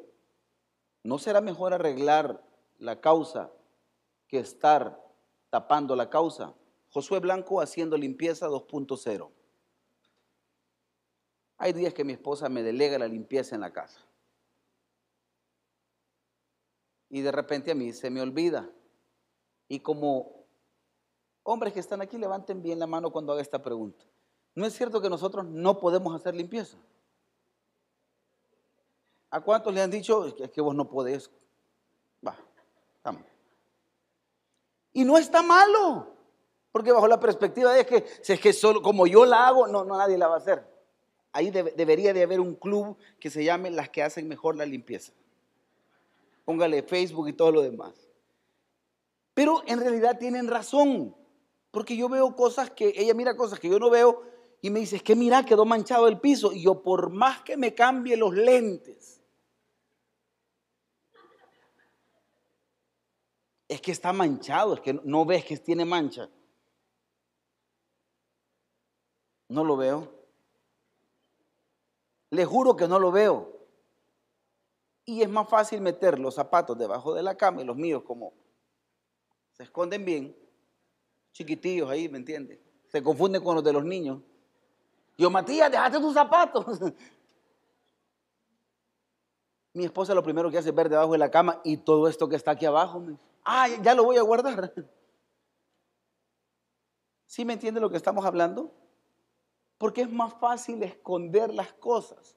[1.03, 2.45] ¿no será mejor arreglar
[2.79, 3.51] la causa
[4.29, 5.03] que estar
[5.49, 6.53] tapando la causa?
[6.91, 9.31] Josué Blanco haciendo limpieza 2.0.
[11.63, 14.01] Hay días que mi esposa me delega la limpieza en la casa.
[17.09, 18.69] Y de repente a mí se me olvida.
[19.69, 20.45] Y como
[21.45, 24.05] hombres que están aquí, levanten bien la mano cuando haga esta pregunta.
[24.57, 26.77] ¿No es cierto que nosotros no podemos hacer limpieza?
[29.31, 31.31] ¿A cuántos le han dicho es que vos no podés?
[32.27, 32.37] Va,
[32.97, 33.23] estamos.
[34.93, 36.09] Y no está malo,
[36.73, 39.85] porque bajo la perspectiva de que si es que solo como yo la hago, no,
[39.85, 40.72] no nadie la va a hacer.
[41.33, 45.13] Ahí debería de haber un club que se llame las que hacen mejor la limpieza.
[46.45, 47.95] Póngale Facebook y todo lo demás.
[49.33, 51.17] Pero en realidad tienen razón,
[51.71, 54.23] porque yo veo cosas que, ella mira cosas que yo no veo
[54.61, 56.53] y me dice, es que mira, quedó manchado el piso.
[56.53, 59.23] Y yo por más que me cambie los lentes,
[63.69, 66.29] es que está manchado, es que no ves que tiene mancha.
[69.49, 70.22] No lo veo.
[72.33, 73.53] Le juro que no lo veo.
[75.05, 78.33] Y es más fácil meter los zapatos debajo de la cama y los míos como
[79.53, 80.35] se esconden bien,
[81.33, 82.59] chiquitillos ahí, ¿me entiendes?
[82.89, 84.23] Se confunden con los de los niños.
[85.19, 86.81] Yo, Matías, déjate tus zapatos.
[89.75, 92.31] Mi esposa lo primero que hace es ver debajo de la cama y todo esto
[92.31, 93.05] que está aquí abajo.
[93.45, 94.73] ah, ya lo voy a guardar.
[97.27, 98.73] ¿Sí me entiende lo que estamos hablando?
[99.83, 102.37] Porque es más fácil esconder las cosas.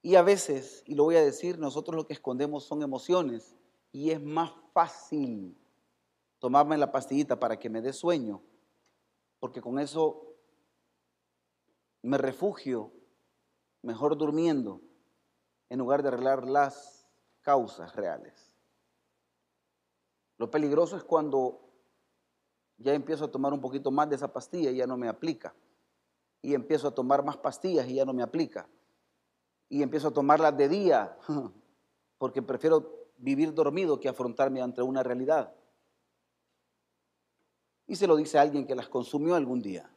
[0.00, 3.54] Y a veces, y lo voy a decir, nosotros lo que escondemos son emociones.
[3.92, 5.58] Y es más fácil
[6.38, 8.40] tomarme la pastillita para que me dé sueño,
[9.40, 10.36] porque con eso
[12.00, 12.90] me refugio
[13.82, 14.80] mejor durmiendo
[15.68, 17.06] en lugar de arreglar las
[17.42, 18.56] causas reales.
[20.38, 21.67] Lo peligroso es cuando
[22.78, 25.54] ya empiezo a tomar un poquito más de esa pastilla y ya no me aplica.
[26.40, 28.68] Y empiezo a tomar más pastillas y ya no me aplica.
[29.68, 31.18] Y empiezo a tomarlas de día,
[32.18, 35.52] porque prefiero vivir dormido que afrontarme ante una realidad.
[37.86, 39.90] Y se lo dice a alguien que las consumió algún día.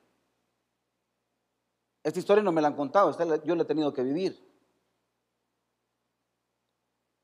[2.04, 4.42] Esta historia no me la han contado, yo la he tenido que vivir.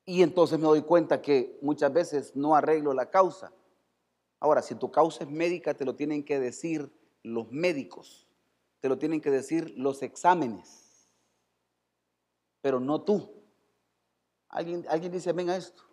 [0.05, 3.51] Y entonces me doy cuenta que muchas veces no arreglo la causa,
[4.39, 6.91] Ahora, si tu causa es médica, te lo tienen que decir
[7.23, 8.27] los médicos,
[8.79, 11.09] te lo tienen que decir los exámenes,
[12.61, 13.33] pero no tú.
[14.49, 15.87] Alguien, alguien dice, venga esto.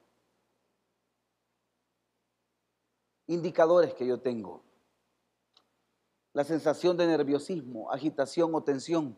[3.27, 4.63] indicadores que yo tengo.
[6.33, 9.17] La sensación de nerviosismo, agitación o tensión.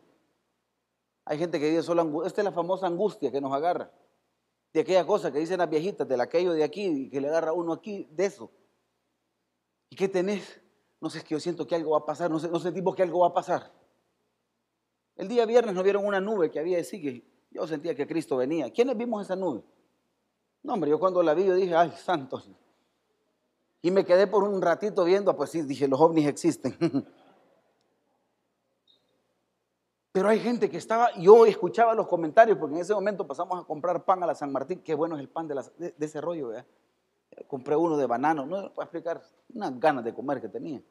[1.24, 2.24] Hay gente que dice solo.
[2.24, 3.91] Esta es la famosa angustia que nos agarra.
[4.72, 7.72] De aquella cosa que dicen las viejitas, de aquello de aquí, que le agarra uno
[7.72, 8.51] aquí, de eso.
[9.91, 10.61] ¿Y qué tenés?
[11.01, 13.03] No sé, es que yo siento que algo va a pasar, no, sé, sentimos que
[13.03, 13.72] algo va a pasar.
[15.16, 18.37] El día viernes nos vieron una nube que había de que yo sentía que Cristo
[18.37, 18.70] venía.
[18.70, 19.62] ¿Quiénes vimos esa nube?
[20.62, 22.51] No, hombre, yo cuando la vi yo dije, ay, santos.
[23.82, 26.76] Y me quedé por un ratito viendo, pues sí, dije, los ovnis existen.
[30.12, 33.66] Pero hay gente que estaba, yo escuchaba los comentarios, porque en ese momento pasamos a
[33.66, 36.49] comprar pan a la San Martín, qué bueno es el pan de, de, ese rollo,
[36.49, 36.66] ¿verdad?
[37.47, 39.22] Compré uno de banano, no puedo explicar,
[39.55, 40.82] unas ganas de comer que tenía.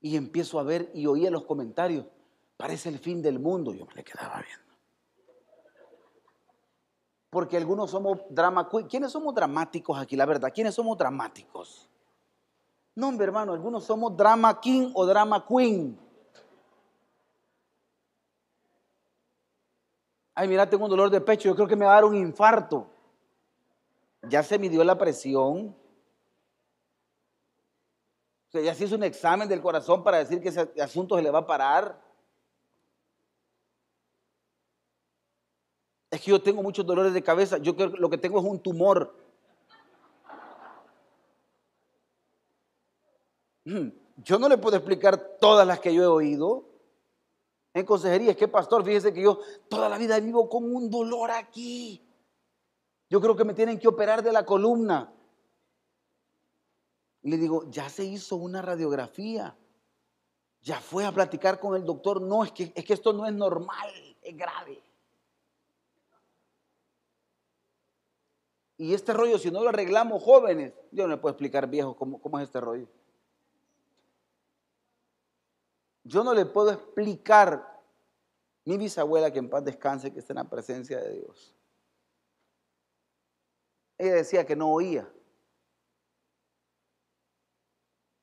[0.00, 2.06] Y empiezo a ver y oía los comentarios,
[2.56, 4.64] parece el fin del mundo, yo me le quedaba viendo.
[7.30, 10.52] Porque algunos somos drama ¿Quiénes somos dramáticos aquí, la verdad?
[10.54, 11.90] ¿Quiénes somos dramáticos?
[12.94, 15.98] No, hombre, hermano, algunos somos drama king o drama queen.
[20.34, 22.14] Ay, mira, tengo un dolor de pecho, yo creo que me va a dar un
[22.14, 22.93] infarto.
[24.28, 25.76] Ya se midió la presión.
[28.48, 31.22] O sea, ya se hizo un examen del corazón para decir que ese asunto se
[31.22, 32.00] le va a parar.
[36.10, 37.58] Es que yo tengo muchos dolores de cabeza.
[37.58, 39.14] Yo creo que lo que tengo es un tumor.
[43.64, 46.68] Mm, yo no le puedo explicar todas las que yo he oído
[47.72, 48.30] en consejería.
[48.30, 52.00] Es que, pastor, fíjese que yo toda la vida vivo con un dolor aquí.
[53.14, 55.14] Yo creo que me tienen que operar de la columna.
[57.22, 59.56] Y le digo, ya se hizo una radiografía.
[60.62, 62.20] Ya fue a platicar con el doctor.
[62.20, 63.88] No, es que, es que esto no es normal,
[64.20, 64.82] es grave.
[68.78, 72.20] Y este rollo, si no lo arreglamos jóvenes, yo no le puedo explicar viejo cómo,
[72.20, 72.88] cómo es este rollo.
[76.02, 77.80] Yo no le puedo explicar
[78.64, 81.54] mi bisabuela, que en paz descanse, que está en la presencia de Dios.
[83.98, 85.08] Ella decía que no oía.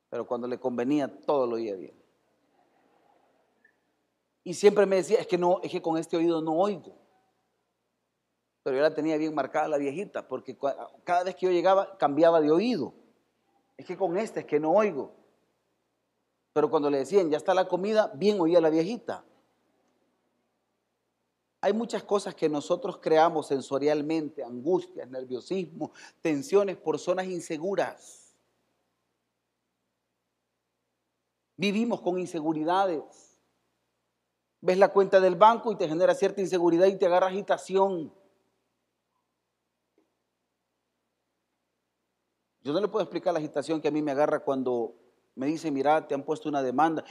[0.10, 2.02] Pero cuando le convenía, todo lo oía bien.
[4.44, 6.98] Y siempre me decía, es que no, es que con este oído no oigo.
[8.64, 10.58] Pero yo la tenía bien marcada la viejita, porque
[11.04, 12.94] cada vez que yo llegaba cambiaba de oído.
[13.78, 15.16] Es que con este es que no oigo.
[16.54, 19.24] Pero cuando le decían, ya está la comida, bien oía la viejita.
[21.62, 28.36] Hay muchas cosas que nosotros creamos sensorialmente, angustias, nerviosismo, tensiones por zonas inseguras.
[31.56, 33.40] Vivimos con inseguridades.
[34.60, 38.12] Ves la cuenta del banco y te genera cierta inseguridad y te agarra agitación.
[42.64, 44.96] Yo no le puedo explicar la agitación que a mí me agarra cuando
[45.36, 47.04] me dice, mira, te han puesto una demanda.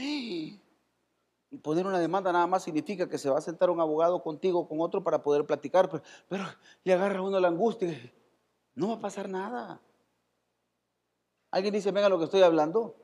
[1.51, 4.68] Y poner una demanda nada más significa que se va a sentar un abogado contigo,
[4.68, 5.90] con otro, para poder platicar,
[6.28, 6.44] pero,
[6.84, 7.98] le agarra uno la angustia.
[8.74, 9.80] No va a pasar nada.
[11.51, 12.94] Alguien dice, venga lo que estoy hablando.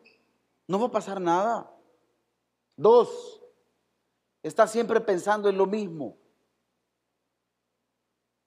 [0.68, 1.72] No va a pasar nada.
[2.76, 3.42] Dos,
[4.42, 6.16] está siempre pensando en lo mismo.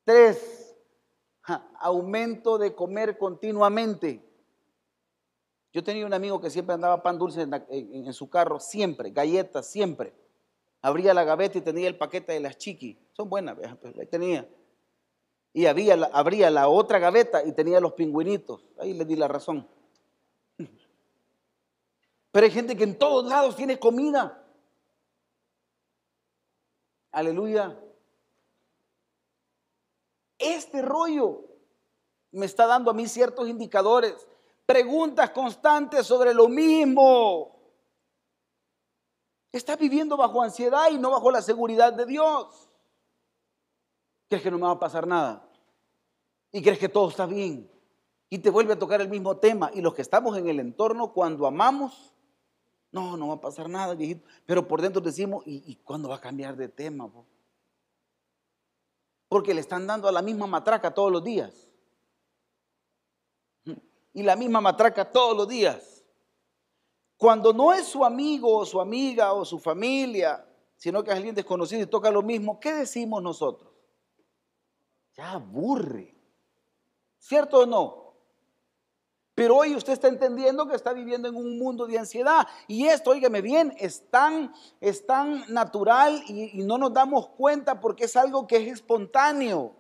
[0.06, 0.78] Tres,
[1.80, 4.29] aumento de comer continuamente.
[5.72, 10.14] Yo tenía un amigo que siempre andaba pan dulce en, su carro, siempre, galletas, siempre.
[10.82, 12.98] Abría la gaveta y tenía el paquete de las chiquis.
[13.12, 14.50] Son buenas, pues ahí tenía.
[15.54, 18.68] Y había, abría la otra gaveta y tenía los pingüinitos.
[18.80, 19.68] Ahí le di la razón.
[22.32, 24.44] Pero hay gente que en todos lados tiene comida.
[27.12, 27.78] Aleluya.
[30.40, 31.44] Este rollo
[32.32, 34.29] me está dando a mí ciertos indicadores
[34.70, 37.60] preguntas constantes sobre lo mismo.
[39.52, 42.70] Estás viviendo bajo ansiedad y no bajo la seguridad de Dios.
[44.28, 45.50] ¿Crees que no me va a pasar nada?
[46.52, 47.68] Y crees que todo está bien.
[48.30, 49.72] Y te vuelve a tocar el mismo tema.
[49.74, 52.14] Y los que estamos en el entorno, cuando amamos,
[52.92, 54.28] no, no va a pasar nada, viejito.
[54.46, 57.10] Pero por dentro decimos, ¿y, cuándo va a cambiar de tema?
[59.30, 61.69] Porque le están dando a la misma matraca todos los días
[64.20, 66.04] y la misma matraca todos los días.
[67.16, 70.46] Cuando no es su amigo o su amiga o su familia,
[70.76, 73.72] sino que es alguien desconocido y toca lo mismo, ¿qué decimos nosotros?
[75.16, 76.16] Ya aburre.
[77.18, 78.14] ¿Cierto o no?
[79.36, 82.46] Pero hoy usted está entendiendo que está viviendo en un mundo de ansiedad.
[82.68, 87.80] Y esto, óigame bien, es tan, es tan natural y, y no nos damos cuenta
[87.80, 89.79] porque es algo que es espontáneo.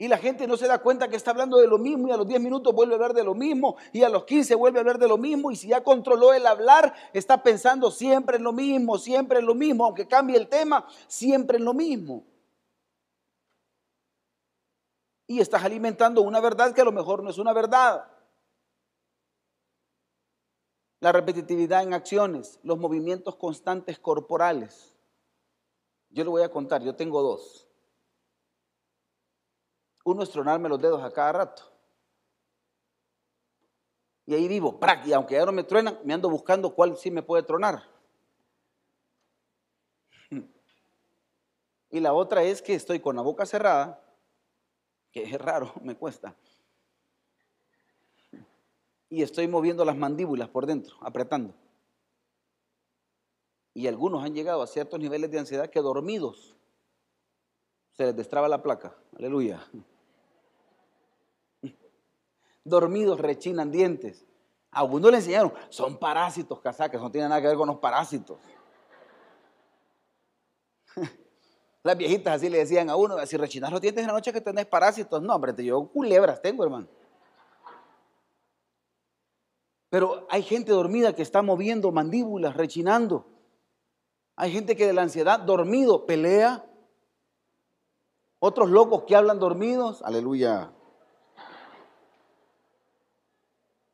[0.00, 2.16] Y la gente no se da cuenta que está hablando de lo mismo y a
[2.16, 4.80] los 10 minutos vuelve a hablar de lo mismo y a los 15 vuelve a
[4.80, 8.54] hablar de lo mismo y si ya controló el hablar, está pensando siempre en lo
[8.54, 12.24] mismo, siempre en lo mismo, aunque cambie el tema, siempre en lo mismo.
[15.26, 18.10] Y estás alimentando una verdad que a lo mejor no es una verdad.
[21.00, 24.94] La repetitividad en acciones, los movimientos constantes corporales.
[26.08, 27.69] Yo le voy a contar, yo tengo dos.
[30.04, 31.62] Uno es tronarme los dedos a cada rato.
[34.26, 37.22] Y ahí vivo, y aunque ya no me truenan, me ando buscando cuál sí me
[37.22, 37.82] puede tronar.
[41.92, 44.00] Y la otra es que estoy con la boca cerrada,
[45.10, 46.36] que es raro, me cuesta.
[49.08, 51.52] Y estoy moviendo las mandíbulas por dentro, apretando.
[53.74, 56.56] Y algunos han llegado a ciertos niveles de ansiedad que dormidos
[58.00, 58.94] se les destraba la placa.
[59.18, 59.62] Aleluya
[62.64, 64.26] dormidos rechinan dientes.
[64.70, 68.38] A uno le enseñaron, son parásitos casacas, no tiene nada que ver con los parásitos.
[71.82, 74.40] Las viejitas así le decían a uno, si rechinas los dientes en la noche que
[74.42, 75.22] tenés parásitos.
[75.22, 76.86] No, hombre, yo culebras tengo, hermano.
[79.88, 83.26] Pero hay gente dormida que está moviendo mandíbulas, rechinando.
[84.36, 86.69] Hay gente que de la ansiedad, dormido, pelea.
[88.40, 90.02] Otros locos que hablan dormidos.
[90.02, 90.72] Aleluya.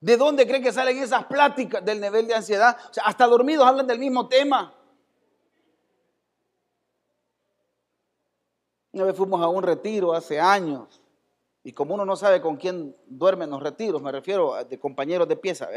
[0.00, 2.76] ¿De dónde creen que salen esas pláticas del nivel de ansiedad?
[2.88, 4.72] O sea, hasta dormidos hablan del mismo tema.
[8.92, 11.02] Una vez fuimos a un retiro hace años
[11.64, 14.78] y como uno no sabe con quién duerme en los retiros, me refiero a de
[14.78, 15.68] compañeros de pieza.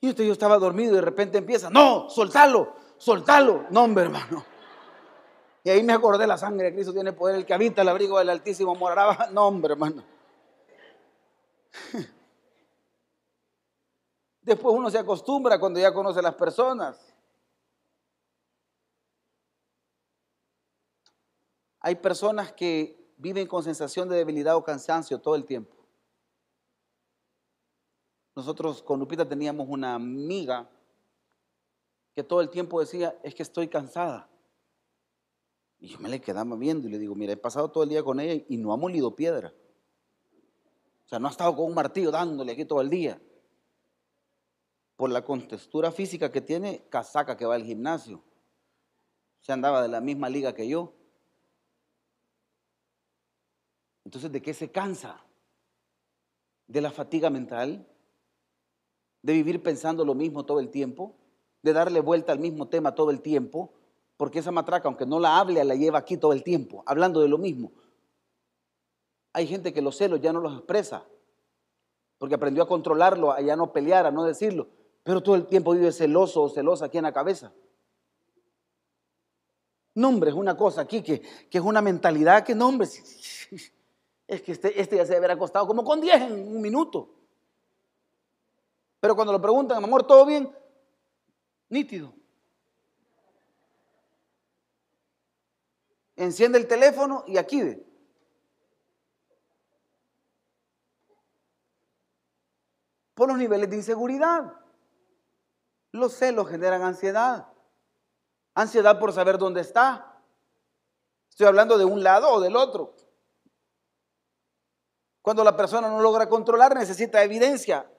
[0.00, 3.64] Y usted yo estaba dormido y de repente empieza, no, soltalo, soltalo.
[3.70, 4.44] No, hombre, hermano.
[5.64, 8.28] Y ahí me acordé, la sangre Cristo tiene poder, el que habita el abrigo del
[8.28, 9.30] Altísimo morará.
[9.32, 10.04] No, hombre, hermano.
[14.42, 17.14] Después uno se acostumbra cuando ya conoce a las personas.
[21.80, 25.74] Hay personas que viven con sensación de debilidad o cansancio todo el tiempo.
[28.36, 30.68] Nosotros con Lupita teníamos una amiga
[32.14, 34.28] que todo el tiempo decía, es que estoy cansada.
[35.80, 38.02] Y yo me le quedaba viendo y le digo, mira, he pasado todo el día
[38.02, 39.52] con ella y no ha molido piedra.
[41.04, 43.20] O sea, no ha estado con un martillo dándole aquí todo el día.
[44.96, 48.22] Por la contextura física que tiene, casaca que va al gimnasio.
[49.40, 50.94] Se andaba de la misma liga que yo.
[54.04, 55.22] Entonces, ¿de qué se cansa?
[56.66, 57.86] ¿De la fatiga mental?
[59.20, 61.16] ¿De vivir pensando lo mismo todo el tiempo?
[61.62, 63.73] ¿De darle vuelta al mismo tema todo el tiempo?
[64.16, 67.28] Porque esa matraca, aunque no la hable, la lleva aquí todo el tiempo, hablando de
[67.28, 67.72] lo mismo.
[69.32, 71.04] Hay gente que los celos ya no los expresa,
[72.18, 74.68] porque aprendió a controlarlo, a ya no pelear, a no decirlo,
[75.02, 77.52] pero todo el tiempo vive celoso o celosa aquí en la cabeza.
[79.94, 82.88] Nombre es una cosa aquí que, es una mentalidad que nombre.
[84.26, 87.10] Es que este, este ya se debe haber acostado como con 10 en un minuto.
[88.98, 90.50] Pero cuando lo preguntan, amor, ¿todo bien?
[91.68, 92.14] Nítido.
[96.16, 97.94] Enciende el teléfono y aquí ve.
[103.14, 104.52] por los niveles de inseguridad.
[105.92, 107.46] Los celos generan ansiedad.
[108.54, 110.20] Ansiedad por saber dónde está.
[111.30, 112.94] Estoy hablando de un lado o del otro.
[115.22, 117.90] Cuando la persona no logra controlar, necesita evidencia.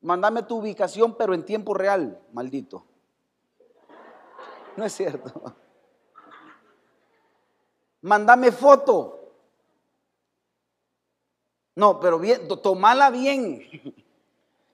[0.00, 2.86] Mándame tu ubicación, pero en tiempo real, maldito.
[4.76, 5.54] No es cierto.
[8.02, 9.18] Mándame foto.
[11.74, 13.94] No, pero bien, tomala bien.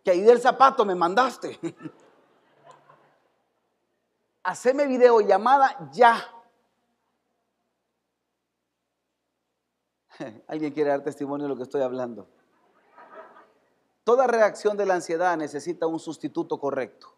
[0.03, 1.59] Que ahí del zapato me mandaste.
[4.43, 6.22] Haceme videollamada ya.
[10.47, 12.29] ¿Alguien quiere dar testimonio de lo que estoy hablando?
[14.05, 17.14] Toda reacción de la ansiedad necesita un sustituto correcto.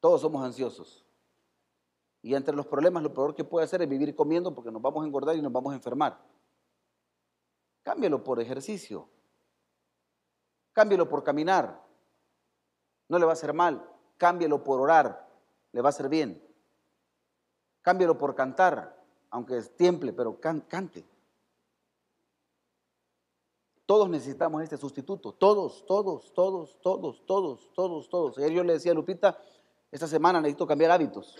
[0.00, 1.07] Todos somos ansiosos.
[2.22, 5.02] Y entre los problemas lo peor que puede hacer es vivir comiendo porque nos vamos
[5.02, 6.18] a engordar y nos vamos a enfermar.
[7.82, 9.08] Cámbialo por ejercicio.
[10.72, 11.82] Cámbialo por caminar.
[13.08, 13.88] No le va a hacer mal.
[14.16, 15.28] Cámbialo por orar.
[15.72, 16.44] Le va a hacer bien.
[17.82, 21.06] Cámbialo por cantar, aunque es tiemple, pero cante.
[23.86, 25.32] Todos necesitamos este sustituto.
[25.32, 28.36] Todos, todos, todos, todos, todos, todos, todos.
[28.36, 29.38] Ayer yo le decía a Lupita,
[29.90, 31.36] esta semana necesito cambiar hábitos.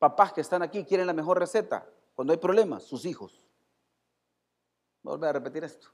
[0.00, 1.86] Papás que están aquí quieren la mejor receta.
[2.14, 3.42] Cuando hay problemas, sus hijos.
[5.02, 5.88] Voy a repetir esto.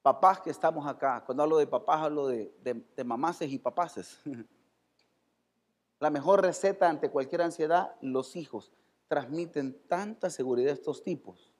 [0.00, 1.22] Papás que estamos acá.
[1.26, 4.18] Cuando hablo de papás, hablo de, de, mamaces y papaces.
[6.00, 8.72] La mejor receta ante cualquier ansiedad, los hijos
[9.08, 11.52] transmiten tanta seguridad a estos tipos.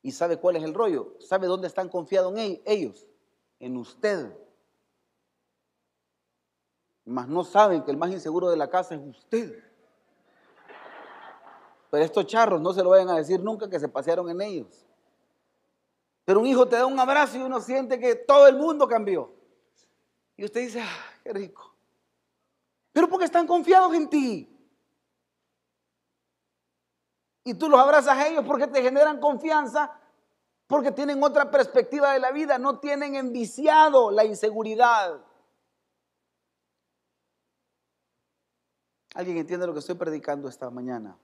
[0.00, 1.16] ¿Y sabe cuál es el rollo?
[1.20, 3.06] ¿Sabe dónde están confiados en ellos?
[3.60, 4.34] En usted.
[7.04, 9.62] Mas no saben que el más inseguro de la casa es usted.
[11.90, 14.86] Pero estos charros no se lo vayan a decir nunca que se pasearon en ellos.
[16.24, 19.34] Pero un hijo te da un abrazo y uno siente que todo el mundo cambió.
[20.36, 21.74] Y usted dice, ah, qué rico.
[22.92, 24.48] Pero porque están confiados en ti.
[27.44, 29.92] Y tú los abrazas a ellos porque te generan confianza,
[30.66, 35.20] porque tienen otra perspectiva de la vida, no tienen enviciado la inseguridad.
[39.14, 41.18] ¿Alguien entiende lo que estoy predicando esta mañana?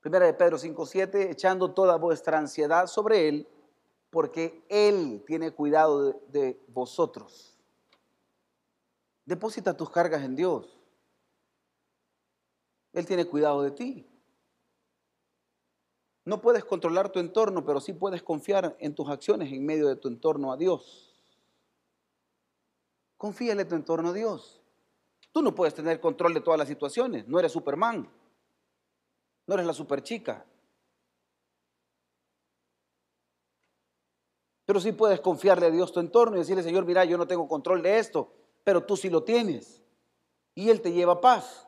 [0.00, 3.48] Primera de Pedro 5.7, echando toda vuestra ansiedad sobre Él,
[4.10, 7.58] porque Él tiene cuidado de, de vosotros.
[9.26, 10.80] Deposita tus cargas en Dios.
[12.92, 14.08] Él tiene cuidado de ti.
[16.24, 19.96] No puedes controlar tu entorno, pero sí puedes confiar en tus acciones en medio de
[19.96, 21.14] tu entorno a Dios.
[23.16, 24.61] Confíale tu entorno a Dios.
[25.32, 28.08] Tú no puedes tener control de todas las situaciones, no eres Superman,
[29.46, 30.44] no eres la superchica.
[34.66, 37.48] Pero sí puedes confiarle a Dios tu entorno y decirle, Señor, mira, yo no tengo
[37.48, 39.82] control de esto, pero tú sí lo tienes.
[40.54, 41.66] Y Él te lleva paz.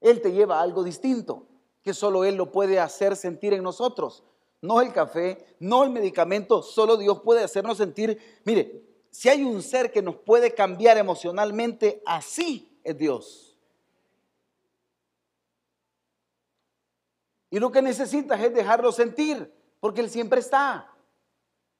[0.00, 1.46] Él te lleva algo distinto,
[1.82, 4.24] que solo Él lo puede hacer sentir en nosotros.
[4.60, 8.85] No el café, no el medicamento, solo Dios puede hacernos sentir, mire,
[9.16, 13.56] si hay un ser que nos puede cambiar emocionalmente, así es Dios.
[17.48, 19.50] Y lo que necesitas es dejarlo sentir,
[19.80, 20.94] porque Él siempre está.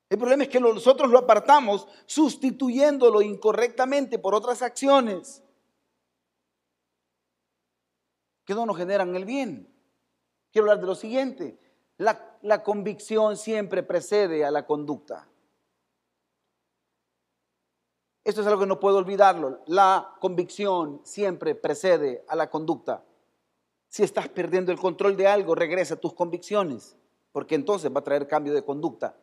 [0.09, 5.43] El problema es que nosotros lo apartamos sustituyéndolo incorrectamente por otras acciones
[8.47, 9.71] que no nos generan el bien.
[10.51, 11.59] Quiero hablar de lo siguiente.
[11.99, 15.29] La, la convicción siempre precede a la conducta.
[18.27, 19.61] Esto es algo que no puedo olvidarlo.
[19.67, 23.05] La convicción siempre precede a la conducta.
[23.87, 26.97] Si estás perdiendo el control de algo, regresa a tus convicciones,
[27.31, 29.17] porque entonces va a traer cambio de conducta.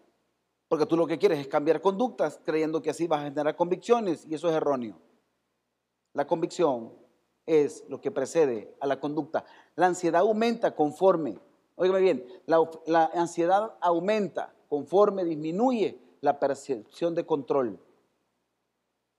[0.70, 4.26] Porque tú lo que quieres es cambiar conductas creyendo que así vas a generar convicciones
[4.26, 4.95] y eso es erróneo.
[6.14, 6.93] La convicción
[7.45, 9.43] es lo que precede a la conducta.
[9.76, 11.39] La ansiedad aumenta conforme,
[11.76, 17.82] óigame bien, la, la ansiedad aumenta conforme disminuye la percepción de control.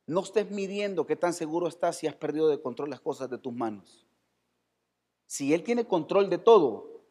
[0.07, 3.39] No estés midiendo qué tan seguro estás si has perdido de control las cosas de
[3.39, 4.07] tus manos.
[5.27, 7.03] Si Él tiene control de todo,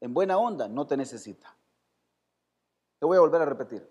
[0.00, 1.56] en buena onda, no te necesita.
[2.98, 3.88] Te voy a volver a repetir.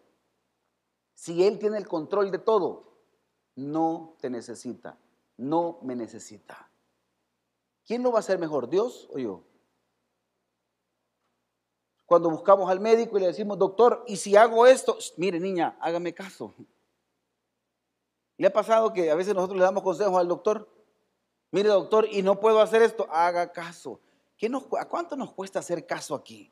[1.14, 2.98] Si Él tiene el control de todo,
[3.56, 4.98] no te necesita.
[5.38, 6.70] No me necesita.
[7.86, 9.44] ¿Quién lo va a hacer mejor, Dios o yo?
[12.06, 14.98] Cuando buscamos al médico y le decimos, doctor, ¿y si hago esto?
[15.18, 16.54] Mire, niña, hágame caso.
[18.40, 20.66] ¿Le ha pasado que a veces nosotros le damos consejos al doctor?
[21.52, 24.00] Mire, doctor, y no puedo hacer esto, haga caso.
[24.38, 26.50] ¿Qué nos, ¿A cuánto nos cuesta hacer caso aquí?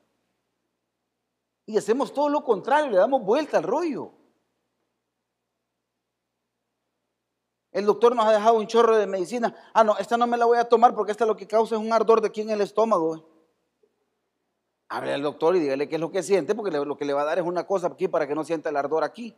[1.65, 4.11] Y hacemos todo lo contrario, le damos vuelta al rollo.
[7.71, 9.55] El doctor nos ha dejado un chorro de medicina.
[9.73, 11.81] Ah, no, esta no me la voy a tomar porque esta lo que causa es
[11.81, 13.29] un ardor de aquí en el estómago.
[14.89, 17.21] Hable al doctor y dígale qué es lo que siente, porque lo que le va
[17.21, 19.38] a dar es una cosa aquí para que no sienta el ardor aquí.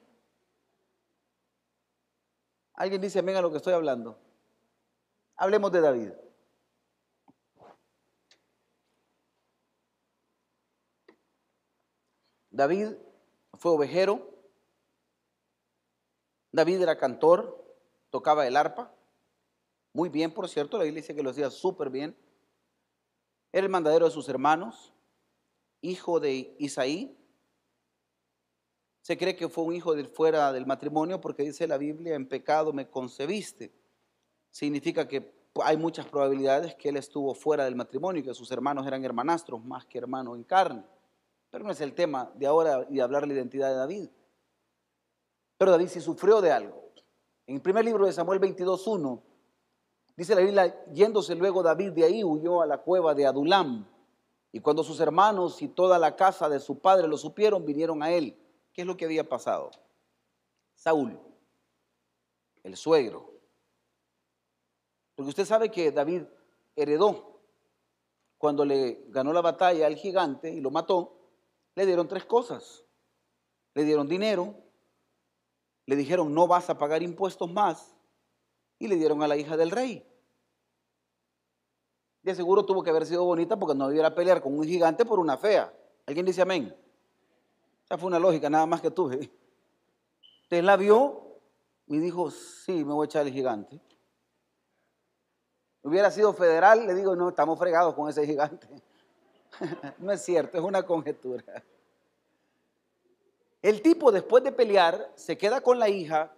[2.79, 4.17] ¿Alguien dice amén a lo que estoy hablando?
[5.35, 6.11] Hablemos de David.
[12.49, 12.93] David
[13.55, 14.33] fue ovejero.
[16.53, 17.61] David era cantor,
[18.11, 18.95] tocaba el arpa.
[19.91, 22.15] Muy bien, por cierto, la dice que lo hacía súper bien.
[23.51, 24.93] Era el mandadero de sus hermanos,
[25.81, 27.18] hijo de Isaí,
[29.09, 32.71] se cree que fue un hijo fuera del matrimonio porque dice la Biblia, en pecado
[32.73, 33.73] me concebiste.
[34.51, 35.33] Significa que
[35.63, 39.65] hay muchas probabilidades que él estuvo fuera del matrimonio y que sus hermanos eran hermanastros
[39.65, 40.83] más que hermanos en carne.
[41.49, 44.09] Pero no es el tema de ahora y hablar la identidad de David.
[45.57, 46.91] Pero David sí sufrió de algo.
[47.47, 49.21] En el primer libro de Samuel 22.1
[50.17, 53.87] dice la Biblia, yéndose luego David de ahí, huyó a la cueva de Adulam.
[54.51, 58.11] Y cuando sus hermanos y toda la casa de su padre lo supieron, vinieron a
[58.11, 58.37] él.
[58.79, 59.71] ¿Qué es lo que había pasado?
[60.73, 61.19] Saúl,
[62.63, 63.29] el suegro,
[65.15, 66.23] Porque usted sabe que David
[66.77, 67.41] heredó
[68.37, 71.13] cuando le ganó la batalla al gigante y lo mató,
[71.75, 72.85] le dieron tres cosas.
[73.73, 74.55] Le dieron dinero,
[75.85, 77.97] le dijeron no vas a pagar impuestos más
[78.77, 80.07] y le dieron a la hija del rey.
[82.21, 85.19] De seguro tuvo que haber sido bonita porque no debiera pelear con un gigante por
[85.19, 85.77] una fea.
[86.05, 86.73] ¿Alguien dice amén?
[87.89, 89.31] Esa fue una lógica nada más que tuve.
[90.43, 91.39] Usted la vio
[91.87, 93.81] y dijo, sí, me voy a echar el gigante.
[95.81, 98.67] Hubiera sido federal, le digo, no, estamos fregados con ese gigante.
[99.97, 101.43] no es cierto, es una conjetura.
[103.59, 106.31] El tipo después de pelear se queda con la hija,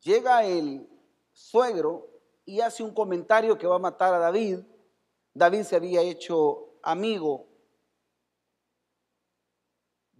[0.00, 0.88] llega el
[1.34, 2.08] suegro
[2.46, 4.60] y hace un comentario que va a matar a David.
[5.34, 7.49] David se había hecho amigo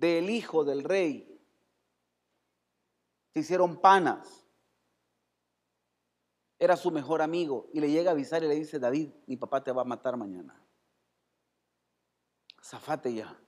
[0.01, 1.39] del hijo del rey.
[3.35, 4.47] Se hicieron panas.
[6.59, 9.63] Era su mejor amigo y le llega a avisar y le dice, David, mi papá
[9.63, 10.59] te va a matar mañana.
[12.63, 13.39] Zafate ya.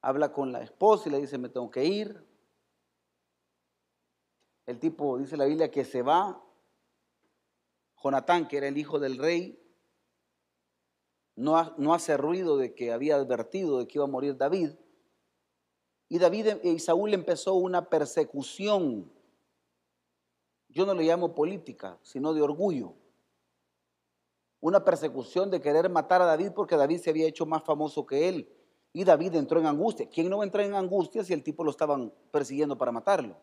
[0.00, 2.26] Habla con la esposa y le dice, me tengo que ir.
[4.66, 6.44] El tipo, dice la Biblia, que se va.
[8.02, 9.61] Jonatán, que era el hijo del rey,
[11.36, 14.70] no, hace ruido de que había advertido de que iba a morir David.
[16.08, 19.10] Y David y Saúl empezó una persecución.
[20.68, 22.94] Yo no le llamo política, sino de orgullo.
[24.60, 28.28] Una persecución de querer matar a David porque David se había hecho más famoso que
[28.28, 28.52] él.
[28.92, 30.08] Y David entró en angustia.
[30.08, 33.36] ¿Quién no entró en angustia si el tipo lo estaban persiguiendo para matarlo?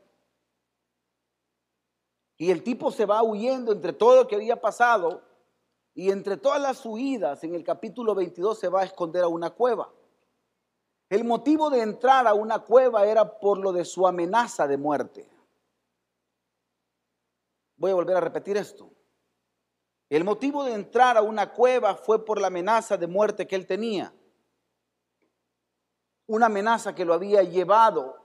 [2.38, 5.29] Y el tipo se va huyendo entre todo lo que había pasado
[5.94, 9.50] y entre todas las huidas, en el capítulo 22 se va a esconder a una
[9.50, 9.92] cueva.
[11.10, 15.30] El motivo de entrar a una cueva era por lo de su amenaza de muerte.
[17.78, 18.92] Voy a volver a repetir esto.
[20.10, 23.66] El motivo de entrar a una cueva fue por la amenaza de muerte que él
[23.66, 24.14] tenía.
[26.28, 28.18] Una amenaza que lo había llevado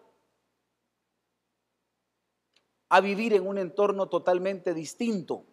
[2.90, 5.46] a vivir en un entorno totalmente distinto,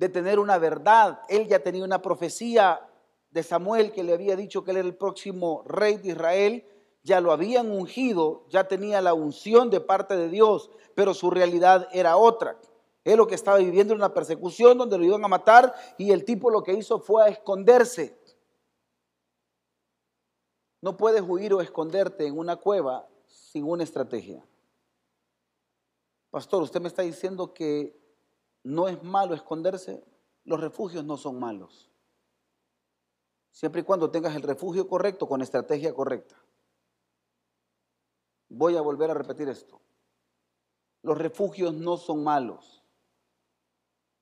[0.00, 1.20] de tener una verdad.
[1.28, 2.88] Él ya tenía una profecía
[3.30, 6.64] de Samuel que le había dicho que él era el próximo rey de Israel,
[7.02, 11.86] ya lo habían ungido, ya tenía la unción de parte de Dios, pero su realidad
[11.92, 12.58] era otra.
[13.04, 16.24] Él lo que estaba viviendo era una persecución donde lo iban a matar y el
[16.24, 18.18] tipo lo que hizo fue a esconderse.
[20.80, 24.42] No puedes huir o esconderte en una cueva sin una estrategia.
[26.30, 27.99] Pastor, usted me está diciendo que
[28.62, 30.04] no es malo esconderse.
[30.44, 31.90] Los refugios no son malos.
[33.50, 36.36] Siempre y cuando tengas el refugio correcto con estrategia correcta.
[38.48, 39.80] Voy a volver a repetir esto.
[41.02, 42.82] Los refugios no son malos.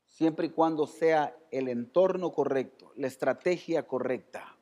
[0.07, 4.57] Siempre y cuando sea el entorno correcto, la estrategia correcta.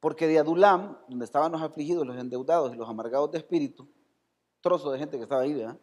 [0.00, 3.88] Porque de Adulam, donde estaban los afligidos, los endeudados y los amargados de espíritu,
[4.60, 5.78] trozo de gente que estaba ahí, ¿verdad?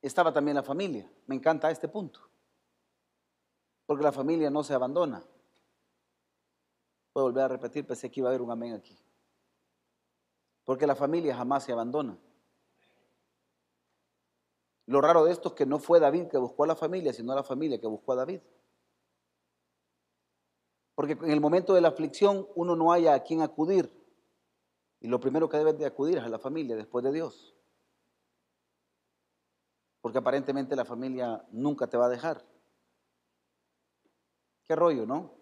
[0.00, 1.10] Estaba también la familia.
[1.26, 2.20] Me encanta este punto.
[3.86, 5.22] Porque la familia no se abandona.
[7.12, 8.96] Puedo volver a repetir, pensé que iba a haber un amén aquí.
[10.64, 12.18] Porque la familia jamás se abandona.
[14.86, 17.34] Lo raro de esto es que no fue David que buscó a la familia, sino
[17.34, 18.40] la familia que buscó a David.
[20.94, 23.92] Porque en el momento de la aflicción uno no haya a quien acudir.
[25.00, 27.54] Y lo primero que debes de acudir es a la familia después de Dios.
[30.08, 32.42] Porque aparentemente la familia nunca te va a dejar.
[34.64, 35.34] Qué rollo, ¿no?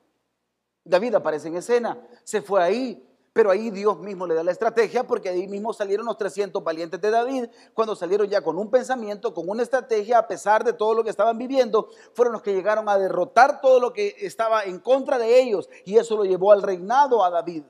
[0.82, 5.06] David aparece en escena, se fue ahí, pero ahí Dios mismo le da la estrategia
[5.06, 7.44] porque ahí mismo salieron los 300 valientes de David,
[7.74, 11.10] cuando salieron ya con un pensamiento, con una estrategia, a pesar de todo lo que
[11.10, 15.42] estaban viviendo, fueron los que llegaron a derrotar todo lo que estaba en contra de
[15.42, 17.62] ellos y eso lo llevó al reinado a David.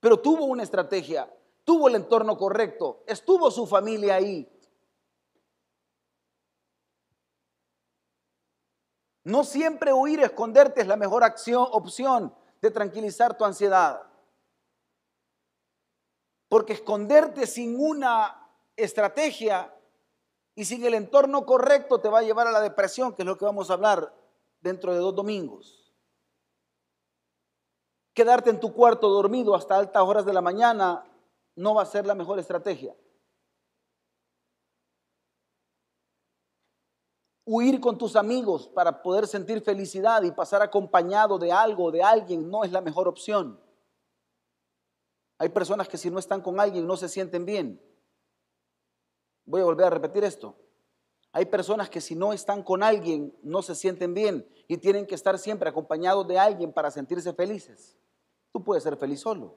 [0.00, 4.50] Pero tuvo una estrategia, tuvo el entorno correcto, estuvo su familia ahí.
[9.30, 14.02] No siempre huir, esconderte es la mejor acción, opción de tranquilizar tu ansiedad.
[16.48, 19.72] Porque esconderte sin una estrategia
[20.56, 23.38] y sin el entorno correcto te va a llevar a la depresión, que es lo
[23.38, 24.12] que vamos a hablar
[24.62, 25.94] dentro de dos domingos.
[28.12, 31.04] Quedarte en tu cuarto dormido hasta altas horas de la mañana
[31.54, 32.96] no va a ser la mejor estrategia.
[37.52, 42.48] Huir con tus amigos para poder sentir felicidad y pasar acompañado de algo, de alguien,
[42.48, 43.60] no es la mejor opción.
[45.36, 47.82] Hay personas que si no están con alguien no se sienten bien.
[49.46, 50.54] Voy a volver a repetir esto.
[51.32, 55.16] Hay personas que si no están con alguien no se sienten bien y tienen que
[55.16, 57.98] estar siempre acompañados de alguien para sentirse felices.
[58.52, 59.56] Tú puedes ser feliz solo.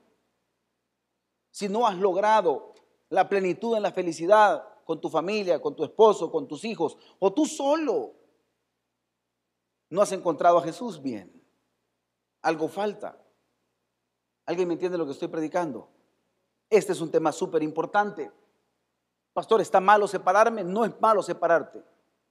[1.51, 2.73] Si no has logrado
[3.09, 7.33] la plenitud en la felicidad con tu familia, con tu esposo, con tus hijos, o
[7.33, 8.13] tú solo,
[9.89, 11.31] no has encontrado a Jesús bien.
[12.41, 13.17] Algo falta.
[14.45, 15.89] ¿Alguien me entiende lo que estoy predicando?
[16.69, 18.31] Este es un tema súper importante.
[19.31, 20.63] Pastor, ¿está malo separarme?
[20.63, 21.83] No es malo separarte.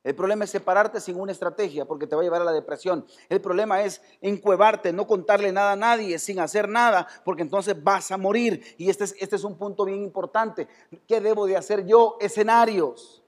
[0.05, 3.07] El problema es separarte sin una estrategia porque te va a llevar a la depresión.
[3.29, 8.11] El problema es encuevarte, no contarle nada a nadie, sin hacer nada, porque entonces vas
[8.11, 8.65] a morir.
[8.79, 10.67] Y este es, este es un punto bien importante.
[11.07, 12.17] ¿Qué debo de hacer yo?
[12.21, 13.23] Escenarios.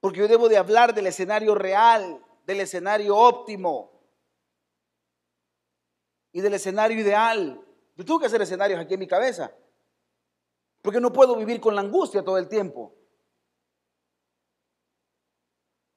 [0.00, 3.92] Porque yo debo de hablar del escenario real, del escenario óptimo
[6.32, 7.64] y del escenario ideal.
[7.96, 9.52] Yo tengo que hacer escenarios aquí en mi cabeza.
[10.82, 12.94] Porque no puedo vivir con la angustia todo el tiempo.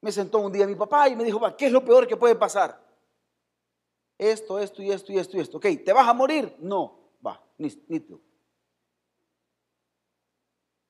[0.04, 2.36] Me sentó un día mi papá y me dijo, ¿qué es lo peor que puede
[2.36, 2.78] pasar?
[4.18, 5.58] Esto, esto y esto y esto y esto.
[5.60, 6.54] Ok, ¿te vas a morir?
[6.60, 8.22] No, va, ni, ni tú.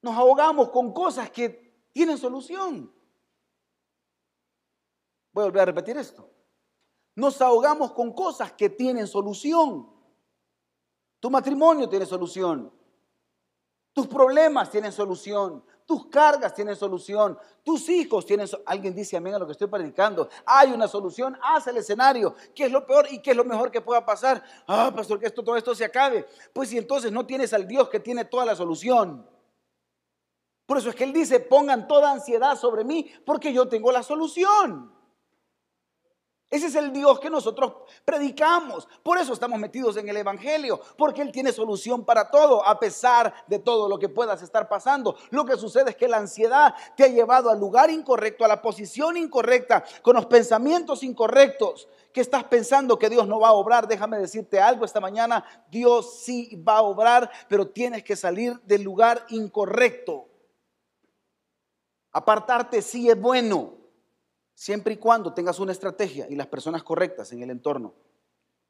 [0.02, 2.92] Nos ahogamos con cosas que tienen solución.
[5.32, 6.28] Voy a volver a repetir esto.
[7.14, 9.94] Nos ahogamos con cosas que tienen solución.
[11.20, 12.74] Tu matrimonio tiene solución.
[13.94, 15.64] Tus problemas tienen solución.
[15.86, 17.38] Tus cargas tienen solución.
[17.64, 18.72] Tus hijos tienen solución.
[18.72, 20.30] Alguien dice amén a lo que estoy predicando.
[20.46, 21.38] Hay una solución.
[21.42, 22.36] Haz el escenario.
[22.56, 24.44] ¿Qué es lo peor y qué es lo mejor que pueda pasar?
[24.68, 26.26] Ah, pastor, que esto, todo esto se acabe.
[26.54, 29.28] Pues si entonces no tienes al Dios que tiene toda la solución.
[30.66, 34.04] Por eso es que Él dice, pongan toda ansiedad sobre mí porque yo tengo la
[34.04, 34.92] solución.
[36.54, 37.74] Ese es el Dios que nosotros
[38.06, 38.88] predicamos.
[39.02, 43.34] Por eso estamos metidos en el Evangelio, porque Él tiene solución para todo, a pesar
[43.48, 45.16] de todo lo que puedas estar pasando.
[45.32, 48.62] Lo que sucede es que la ansiedad te ha llevado al lugar incorrecto, a la
[48.62, 51.88] posición incorrecta, con los pensamientos incorrectos.
[52.14, 53.88] Que estás pensando que Dios no va a obrar.
[53.88, 55.44] Déjame decirte algo esta mañana.
[55.72, 60.28] Dios sí va a obrar, pero tienes que salir del lugar incorrecto.
[62.12, 63.83] Apartarte sí es bueno
[64.54, 67.94] siempre y cuando tengas una estrategia y las personas correctas en el entorno.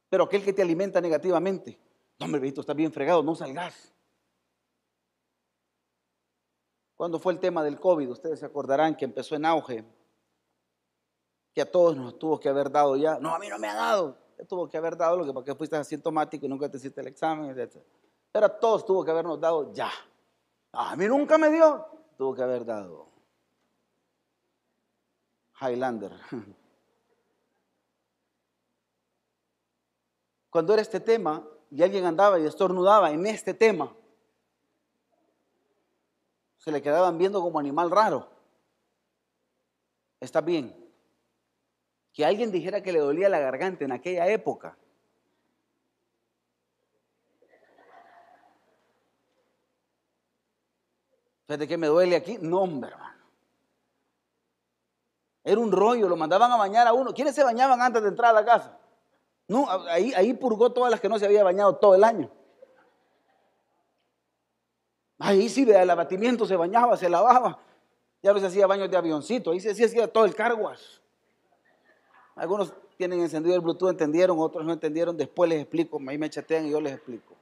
[0.10, 1.80] Pero aquel que te alimenta negativamente,
[2.20, 3.94] no, hombre, visto, estás bien fregado, no salgas.
[6.96, 9.84] Cuando fue el tema del COVID, ustedes se acordarán que empezó en auge,
[11.54, 13.20] que a todos nos tuvo que haber dado ya.
[13.20, 14.18] No, a mí no me ha dado.
[14.38, 17.08] Te tuvo que haber dado lo que porque fuiste asintomático y nunca te hiciste el
[17.08, 17.78] examen, etc.
[18.32, 19.92] Pero a todos tuvo que habernos dado ya.
[20.72, 21.86] A mí nunca me dio.
[22.18, 23.13] Tuvo que haber dado.
[25.62, 26.12] Highlander.
[30.50, 33.96] Cuando era este tema y alguien andaba y estornudaba en este tema,
[36.58, 38.30] se le quedaban viendo como animal raro.
[40.20, 40.74] Está bien.
[42.14, 44.78] Que alguien dijera que le dolía la garganta en aquella época.
[51.48, 52.38] Fíjate que me duele aquí.
[52.40, 53.23] No, hombre, hermano.
[55.44, 57.14] Era un rollo, lo mandaban a bañar a uno.
[57.14, 58.78] ¿Quiénes se bañaban antes de entrar a la casa?
[59.48, 62.32] No, ahí, purgó todas las que no se había bañado todo el año.
[65.20, 67.60] Ahí sí, el abatimiento se bañaba, se lavaba.
[68.22, 71.02] Ya no se hacía baños de avioncito, ahí se hacía todo el carguas.
[72.36, 75.18] Algunos tienen encendido el Bluetooth, entendieron, otros no entendieron.
[75.18, 77.36] Después les explico, ahí me chatean y yo les explico.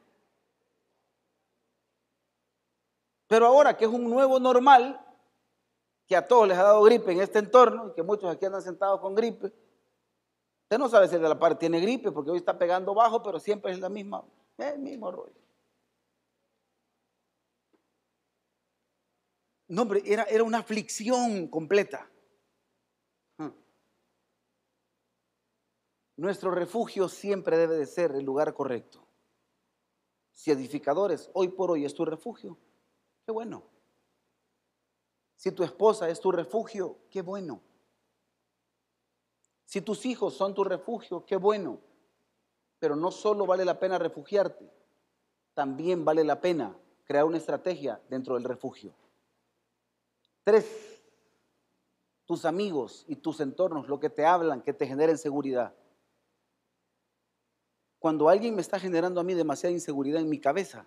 [3.27, 4.99] Pero ahora que es un nuevo normal,
[6.11, 8.61] que a todos les ha dado gripe en este entorno y que muchos aquí andan
[8.61, 9.45] sentados con gripe.
[9.45, 13.23] Usted no sabe si el de la par tiene gripe porque hoy está pegando bajo,
[13.23, 14.21] pero siempre es la misma,
[14.57, 15.39] el mismo rollo.
[19.69, 22.11] No, hombre, era, era una aflicción completa.
[23.37, 23.51] Hmm.
[26.17, 29.07] Nuestro refugio siempre debe de ser el lugar correcto.
[30.33, 32.57] Si edificadores, hoy por hoy es tu refugio,
[33.25, 33.70] qué bueno.
[35.41, 37.63] Si tu esposa es tu refugio, qué bueno.
[39.65, 41.79] Si tus hijos son tu refugio, qué bueno.
[42.77, 44.71] Pero no solo vale la pena refugiarte,
[45.55, 48.93] también vale la pena crear una estrategia dentro del refugio.
[50.43, 51.01] Tres,
[52.25, 55.73] tus amigos y tus entornos, lo que te hablan, que te generen seguridad.
[57.97, 60.85] Cuando alguien me está generando a mí demasiada inseguridad en mi cabeza,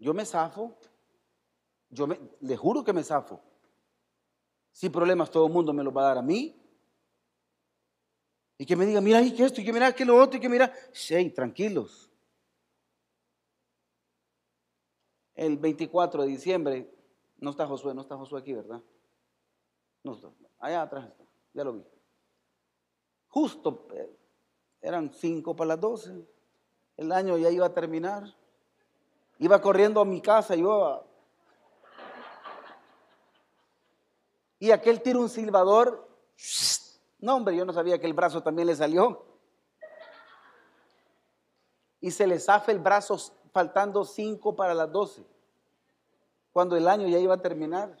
[0.00, 0.76] Yo me zafo,
[1.88, 3.40] yo me, le juro que me zafo.
[4.72, 6.56] Si problemas todo el mundo me los va a dar a mí.
[8.58, 10.40] Y que me diga, mira, y que esto, y que mira, que lo otro, y
[10.40, 12.10] que mira, sí, tranquilos.
[15.40, 16.94] el 24 de diciembre,
[17.38, 18.82] no está Josué, no está Josué aquí, ¿verdad?
[20.04, 20.28] No está,
[20.58, 21.24] allá atrás está,
[21.54, 21.84] ya lo vi.
[23.28, 24.14] Justo, eh,
[24.82, 26.28] eran cinco para las 12,
[26.98, 28.36] el año ya iba a terminar.
[29.40, 31.04] Iba corriendo a mi casa, yo
[34.58, 36.06] Y aquel tira un silbador.
[37.18, 39.24] No, hombre, yo no sabía que el brazo también le salió.
[42.02, 43.16] Y se le zafa el brazo
[43.52, 45.24] faltando cinco para las doce.
[46.52, 47.96] Cuando el año ya iba a terminar.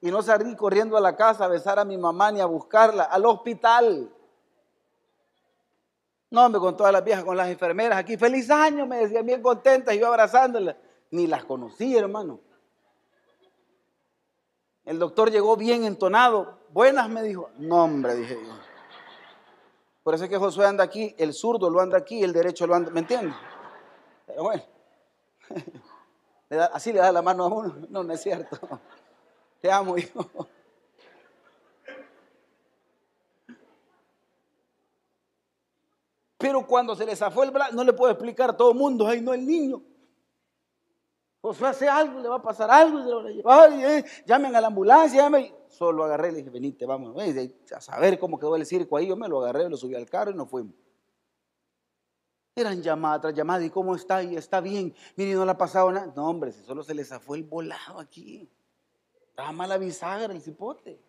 [0.00, 3.04] Y no salí corriendo a la casa a besar a mi mamá ni a buscarla,
[3.04, 4.10] al hospital.
[6.30, 8.16] No, hombre, con todas las viejas, con las enfermeras aquí.
[8.16, 10.76] Feliz año, me decían bien contentas, y yo abrazándolas.
[11.10, 12.40] Ni las conocí, hermano.
[14.84, 16.58] El doctor llegó bien entonado.
[16.70, 17.50] Buenas, me dijo.
[17.58, 18.52] No, hombre, dije yo.
[20.02, 22.74] Por eso es que Josué anda aquí, el zurdo lo anda aquí, el derecho lo
[22.74, 23.34] anda, ¿me entiendes?
[24.26, 24.62] Pero bueno,
[26.72, 27.74] así le da la mano a uno.
[27.90, 28.58] No, no es cierto.
[29.60, 30.26] Te amo, hijo.
[36.38, 39.06] Pero cuando se le zafó el brazo, no le puedo explicar a todo el mundo,
[39.08, 39.82] ay, no, el niño.
[41.40, 45.52] Josué hace algo, le va a pasar algo, Ay, eh, llamen a la ambulancia, llamen.
[45.68, 47.14] Solo agarré le dije, venite, vamos,
[47.74, 49.08] a saber cómo quedó el circo ahí.
[49.08, 50.74] Yo me lo agarré, lo subí al carro y nos fuimos.
[52.54, 54.22] Eran llamadas tras llamadas, ¿y cómo está?
[54.22, 54.94] Y está bien.
[55.16, 56.12] Mire, no le ha pasado nada.
[56.16, 58.50] No, hombre, si solo se le zafó el volado aquí.
[59.28, 61.00] Estaba mala bisagra el cipote.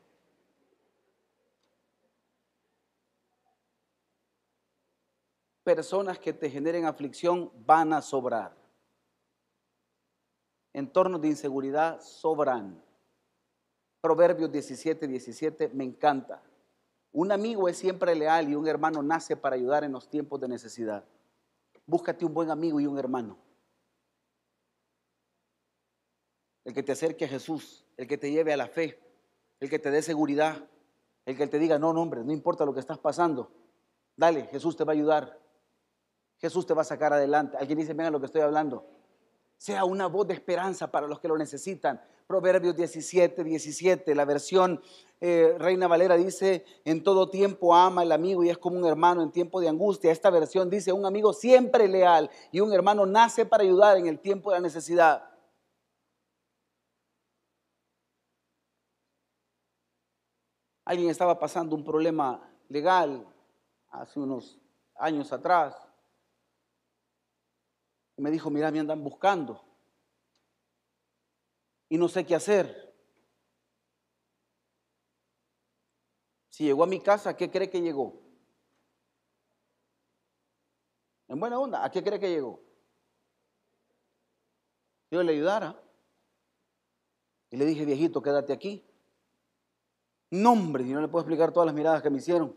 [5.75, 8.57] Personas que te generen aflicción van a sobrar
[10.73, 12.83] entornos de inseguridad sobran.
[14.01, 16.41] Proverbios 17, 17 me encanta.
[17.11, 20.47] Un amigo es siempre leal y un hermano nace para ayudar en los tiempos de
[20.47, 21.05] necesidad.
[21.85, 23.37] Búscate un buen amigo y un hermano.
[26.65, 28.99] El que te acerque a Jesús, el que te lleve a la fe,
[29.59, 30.67] el que te dé seguridad,
[31.27, 33.51] el que te diga, no, no, hombre, no importa lo que estás pasando.
[34.15, 35.48] Dale, Jesús te va a ayudar.
[36.39, 37.57] Jesús te va a sacar adelante.
[37.57, 38.85] Alguien dice, venga lo que estoy hablando
[39.59, 42.01] sea una voz de esperanza para los que lo necesitan.
[42.25, 44.81] Proverbios 17, 17, la versión
[45.19, 49.21] eh, Reina Valera dice, en todo tiempo ama al amigo y es como un hermano
[49.21, 50.11] en tiempo de angustia.
[50.11, 54.19] Esta versión dice, un amigo siempre leal y un hermano nace para ayudar en el
[54.19, 55.29] tiempo de la necesidad.
[60.85, 63.27] Alguien estaba pasando un problema legal
[63.91, 64.57] hace unos
[64.95, 65.88] años atrás
[68.19, 69.63] y me dijo, mira, me andan buscando.
[71.87, 72.93] Y no sé qué hacer.
[76.49, 78.21] Si llegó a mi casa, ¿a qué cree que llegó?
[81.29, 82.61] En buena onda, ¿a qué cree que llegó?
[85.11, 85.81] Yo le ayudara.
[87.51, 88.85] Y le dije, viejito, quédate aquí.
[90.29, 92.53] No, hombre, y no le puedo explicar todas las miradas que me hicieron.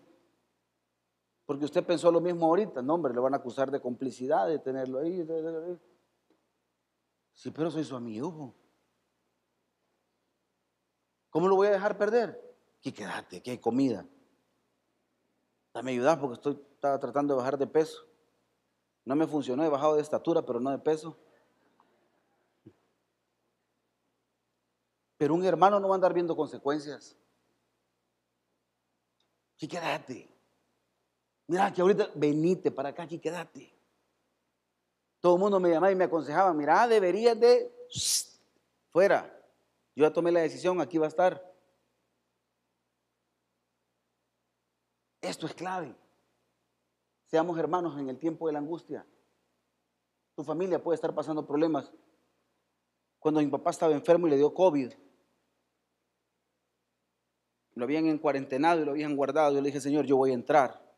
[1.52, 2.80] Porque usted pensó lo mismo ahorita.
[2.80, 5.22] No, hombre, le van a acusar de complicidad, de tenerlo ahí.
[7.34, 8.54] Sí, pero soy su amigo.
[11.28, 12.40] ¿Cómo lo voy a dejar perder?
[12.78, 14.08] Aquí quédate, aquí hay comida.
[15.74, 18.02] Dame ayuda porque estoy estaba tratando de bajar de peso.
[19.04, 21.18] No me funcionó, he bajado de estatura, pero no de peso.
[25.18, 27.14] Pero un hermano no va a andar viendo consecuencias.
[29.54, 30.31] Aquí quédate.
[31.46, 33.72] Mira, que ahorita venite para acá, aquí quédate.
[35.20, 37.72] Todo el mundo me llamaba y me aconsejaba, mira, deberías de...
[38.90, 39.38] fuera.
[39.94, 41.52] Yo ya tomé la decisión, aquí va a estar.
[45.20, 45.94] Esto es clave.
[47.26, 49.06] Seamos hermanos en el tiempo de la angustia.
[50.34, 51.92] Tu familia puede estar pasando problemas.
[53.18, 54.92] Cuando mi papá estaba enfermo y le dio COVID,
[57.74, 59.54] lo habían en cuarentenado y lo habían guardado.
[59.54, 60.91] Yo le dije, Señor, yo voy a entrar.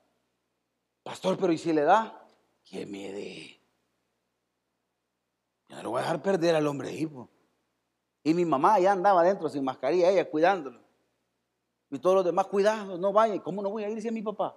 [1.04, 2.26] Pastor, pero ¿y si le da?
[2.64, 3.60] Que me dé.
[5.68, 7.30] Yo no lo voy a dejar perder al hombre hijo.
[8.24, 10.80] Y mi mamá ya andaba adentro sin mascarilla, ella cuidándolo.
[11.90, 13.38] Y todos los demás, cuidado, no vayan.
[13.38, 14.56] ¿Cómo no voy a ir si mi papá?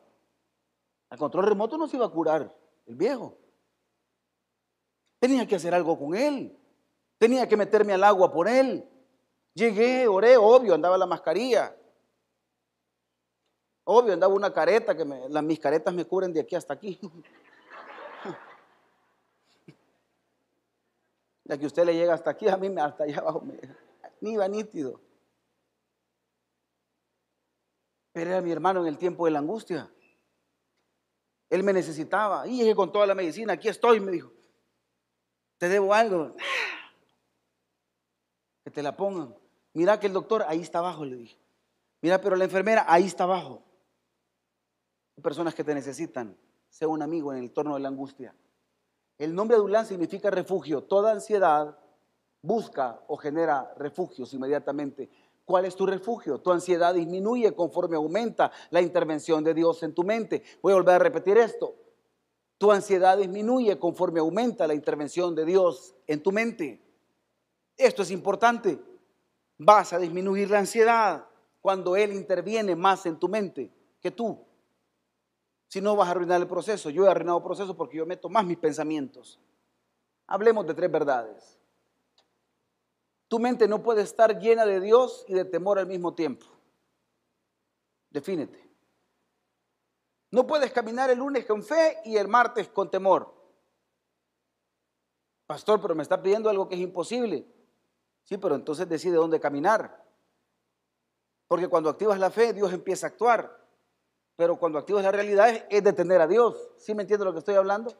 [1.09, 3.37] Al control remoto no se iba a curar el viejo.
[5.19, 6.57] Tenía que hacer algo con él.
[7.17, 8.89] Tenía que meterme al agua por él.
[9.53, 11.75] Llegué, oré, obvio, andaba la mascarilla.
[13.89, 16.99] Obvio, andaba una careta que las, mis caretas me cubren de aquí hasta aquí.
[21.49, 23.57] Ya que usted le llega hasta aquí, a mí hasta allá abajo, me,
[24.19, 24.99] ni iba nítido.
[28.11, 29.89] Pero era mi hermano en el tiempo de la angustia.
[31.49, 32.45] Él me necesitaba.
[32.45, 34.29] Y llegué con toda la medicina, aquí estoy, me dijo.
[35.57, 36.35] Te debo algo.
[38.65, 39.33] Que te la pongan.
[39.71, 41.39] Mira que el doctor ahí está abajo, le dije.
[42.01, 43.63] Mira, pero la enfermera ahí está abajo.
[45.21, 46.37] Personas que te necesitan.
[46.69, 48.35] Sea un amigo en el torno de la angustia.
[49.17, 50.83] El nombre Adulán significa refugio.
[50.83, 51.77] Toda ansiedad
[52.41, 55.09] busca o genera refugios inmediatamente.
[55.43, 56.39] ¿Cuál es tu refugio?
[56.39, 60.43] Tu ansiedad disminuye conforme aumenta la intervención de Dios en tu mente.
[60.61, 61.75] Voy a volver a repetir esto.
[62.57, 66.81] Tu ansiedad disminuye conforme aumenta la intervención de Dios en tu mente.
[67.77, 68.79] Esto es importante.
[69.57, 71.25] Vas a disminuir la ansiedad
[71.61, 74.46] cuando Él interviene más en tu mente que tú.
[75.67, 76.89] Si no, vas a arruinar el proceso.
[76.89, 79.39] Yo he arruinado el proceso porque yo meto más mis pensamientos.
[80.27, 81.59] Hablemos de tres verdades.
[83.27, 86.45] Tu mente no puede estar llena de Dios y de temor al mismo tiempo.
[88.09, 88.67] Defínete.
[90.31, 93.33] No puedes caminar el lunes con fe y el martes con temor.
[95.45, 97.45] Pastor, pero me está pidiendo algo que es imposible.
[98.23, 100.03] Sí, pero entonces decide dónde caminar.
[101.47, 103.66] Porque cuando activas la fe, Dios empieza a actuar.
[104.37, 106.55] Pero cuando activas la realidad es, detener a Dios.
[106.77, 107.93] ¿Sí me entiendes lo que estoy hablando?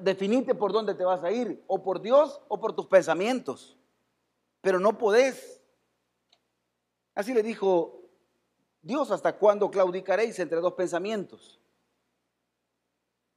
[0.00, 3.76] definite por dónde te vas a ir, o por Dios o por tus pensamientos.
[4.62, 5.60] Pero no podés.
[7.14, 8.00] Así le dijo
[8.80, 11.60] Dios, ¿hasta cuándo claudicaréis entre dos pensamientos?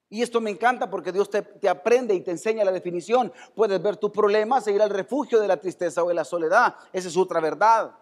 [0.08, 3.34] Y esto me encanta porque Dios te, te, aprende y te enseña la definición.
[3.53, 6.76] Puedes ver tu problema, seguir al refugio de la tristeza o de la soledad.
[6.93, 7.93] Esa es otra verdad.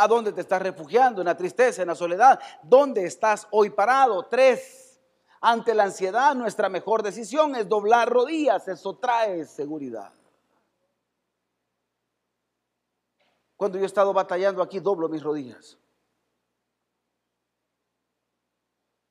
[0.00, 1.20] ¿A dónde te estás refugiando?
[1.20, 2.40] En la tristeza, en la soledad.
[2.62, 4.24] ¿Dónde estás hoy parado?
[4.24, 4.98] Tres.
[5.42, 8.66] Ante la ansiedad, nuestra mejor decisión es doblar rodillas.
[8.66, 10.10] Eso trae seguridad.
[13.56, 15.76] Cuando yo he estado batallando aquí, doblo mis rodillas.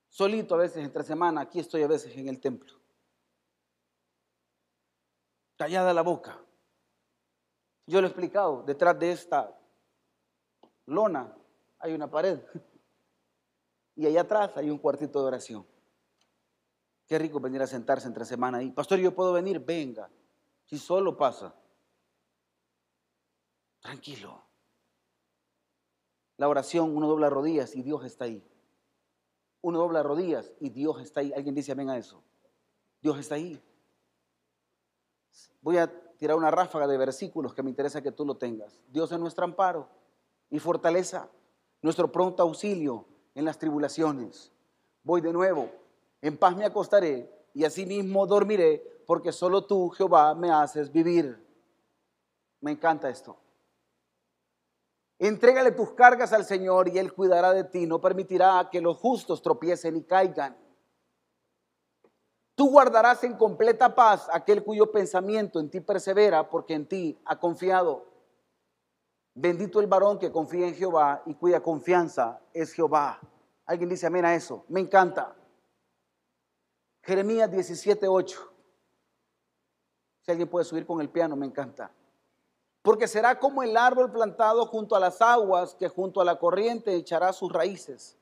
[0.08, 2.74] Solito a veces entre semana, aquí estoy a veces en el templo.
[5.56, 6.40] Callada la boca.
[7.86, 9.59] Yo lo he explicado, detrás de esta
[10.90, 11.36] lona
[11.80, 12.40] hay una pared.
[13.96, 15.66] Y allá atrás hay un cuartito de oración.
[17.06, 18.72] Qué rico venir a sentarse entre semana ahí.
[18.72, 20.10] Pastor, yo puedo venir, venga.
[20.64, 21.54] Si solo pasa.
[23.82, 24.42] Tranquilo.
[26.38, 28.42] La oración, uno dobla rodillas y Dios está ahí.
[29.62, 31.34] Uno dobla rodillas y Dios está ahí.
[31.34, 32.24] Alguien dice amén a eso.
[33.02, 33.62] Dios está ahí.
[35.62, 38.80] Voy a tirar una ráfaga de versículos que me interesa que tú lo tengas.
[38.88, 39.90] Dios es nuestro amparo
[40.50, 41.30] y fortaleza,
[41.82, 44.52] nuestro pronto auxilio en las tribulaciones.
[45.04, 45.70] Voy de nuevo.
[46.22, 51.45] En paz me acostaré y asimismo dormiré, porque solo tú, Jehová, me haces vivir.
[52.62, 53.38] Me encanta esto.
[55.18, 57.86] Entrégale tus cargas al Señor y Él cuidará de ti.
[57.86, 60.58] No permitirá que los justos tropiecen y caigan.
[62.56, 67.39] Tú guardarás en completa paz aquel cuyo pensamiento en ti persevera, porque en ti ha
[67.39, 68.06] confiado.
[69.34, 73.19] Bendito el varón que confía en Jehová y cuya confianza es Jehová.
[73.65, 74.65] Alguien dice amén a eso.
[74.67, 75.36] Me encanta.
[77.03, 78.38] Jeremías 17:8.
[80.21, 81.91] Si alguien puede subir con el piano, me encanta.
[82.82, 86.95] Porque será como el árbol plantado junto a las aguas que junto a la corriente
[86.95, 88.18] echará sus raíces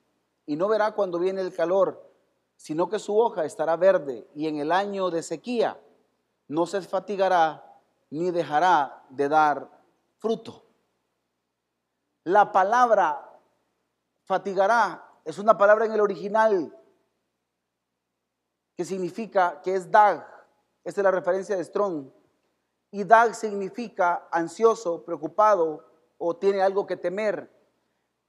[0.46, 2.12] y no verá cuando viene el calor,
[2.56, 5.80] sino que su hoja estará verde y en el año de sequía
[6.48, 9.70] no se fatigará ni dejará de dar
[10.18, 10.67] fruto.
[12.28, 13.40] La palabra
[14.26, 16.78] fatigará es una palabra en el original
[18.76, 20.28] que significa, que es Dag,
[20.84, 22.10] esta es la referencia de Strong,
[22.92, 27.50] y Dag significa ansioso, preocupado o tiene algo que temer.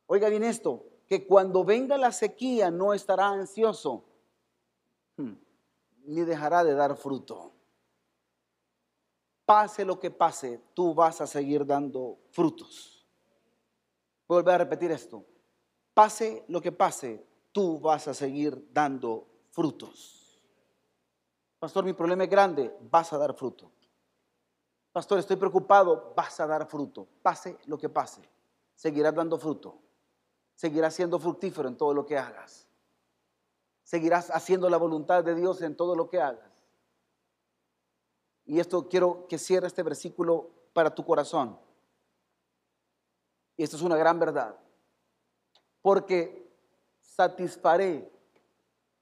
[0.07, 4.05] Oiga bien esto, que cuando venga la sequía no estará ansioso,
[5.17, 5.33] hmm,
[6.05, 7.53] ni dejará de dar fruto.
[9.45, 12.98] Pase lo que pase, tú vas a seguir dando frutos.
[14.29, 15.25] Voy a volver a repetir esto.
[15.95, 20.45] Pase lo que pase, tú vas a seguir dando frutos.
[21.59, 23.73] Pastor, mi problema es grande, vas a dar fruto.
[24.93, 27.09] Pastor, estoy preocupado, vas a dar fruto.
[27.23, 28.23] Pase lo que pase,
[28.75, 29.81] seguirás dando fruto.
[30.55, 32.67] Seguirás siendo fructífero en todo lo que hagas.
[33.85, 36.51] Seguirás haciendo la voluntad de Dios en todo lo que hagas.
[38.45, 41.59] Y esto quiero que cierre este versículo para tu corazón.
[43.59, 44.57] Y esto es una gran verdad.
[45.83, 46.49] Porque
[47.01, 48.11] satisfaré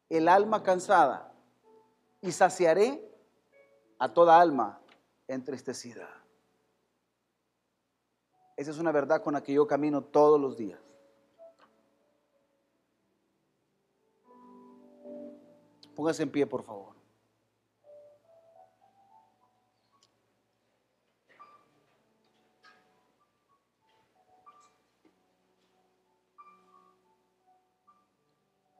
[0.08, 1.30] el alma cansada
[2.22, 3.06] y saciaré
[3.98, 4.80] a toda alma
[5.28, 6.08] entristecida.
[8.56, 10.80] Esa es una verdad con la que yo camino todos los días.
[15.94, 16.95] Póngase en pie, por favor.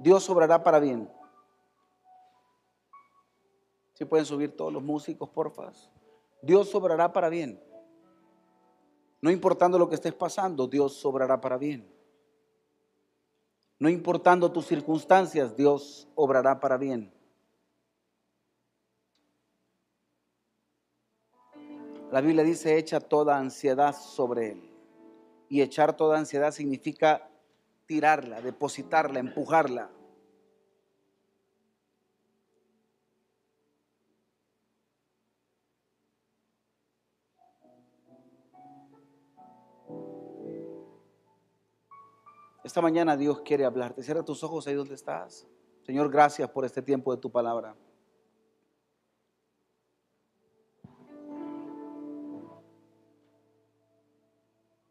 [0.06, 1.10] Dios obrará para bien.
[3.94, 5.72] Si pueden subir todos los músicos, porfa.
[6.40, 7.60] Dios obrará para bien.
[9.20, 11.92] No importando lo que estés pasando, Dios obrará para bien.
[13.80, 17.12] No importando tus circunstancias, Dios obrará para bien.
[22.12, 24.70] La Biblia dice, echa toda ansiedad sobre Él.
[25.48, 27.28] Y echar toda ansiedad significa
[27.86, 29.95] tirarla, depositarla, empujarla.
[42.66, 44.02] Esta mañana Dios quiere hablarte.
[44.02, 45.46] Cierra tus ojos ahí donde estás.
[45.84, 47.76] Señor, gracias por este tiempo de tu palabra.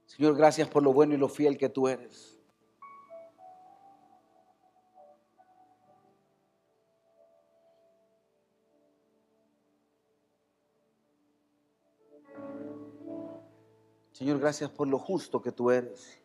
[0.05, 2.39] Señor, gracias por lo bueno y lo fiel que tú eres.
[14.13, 16.24] Señor, gracias por lo justo que tú eres.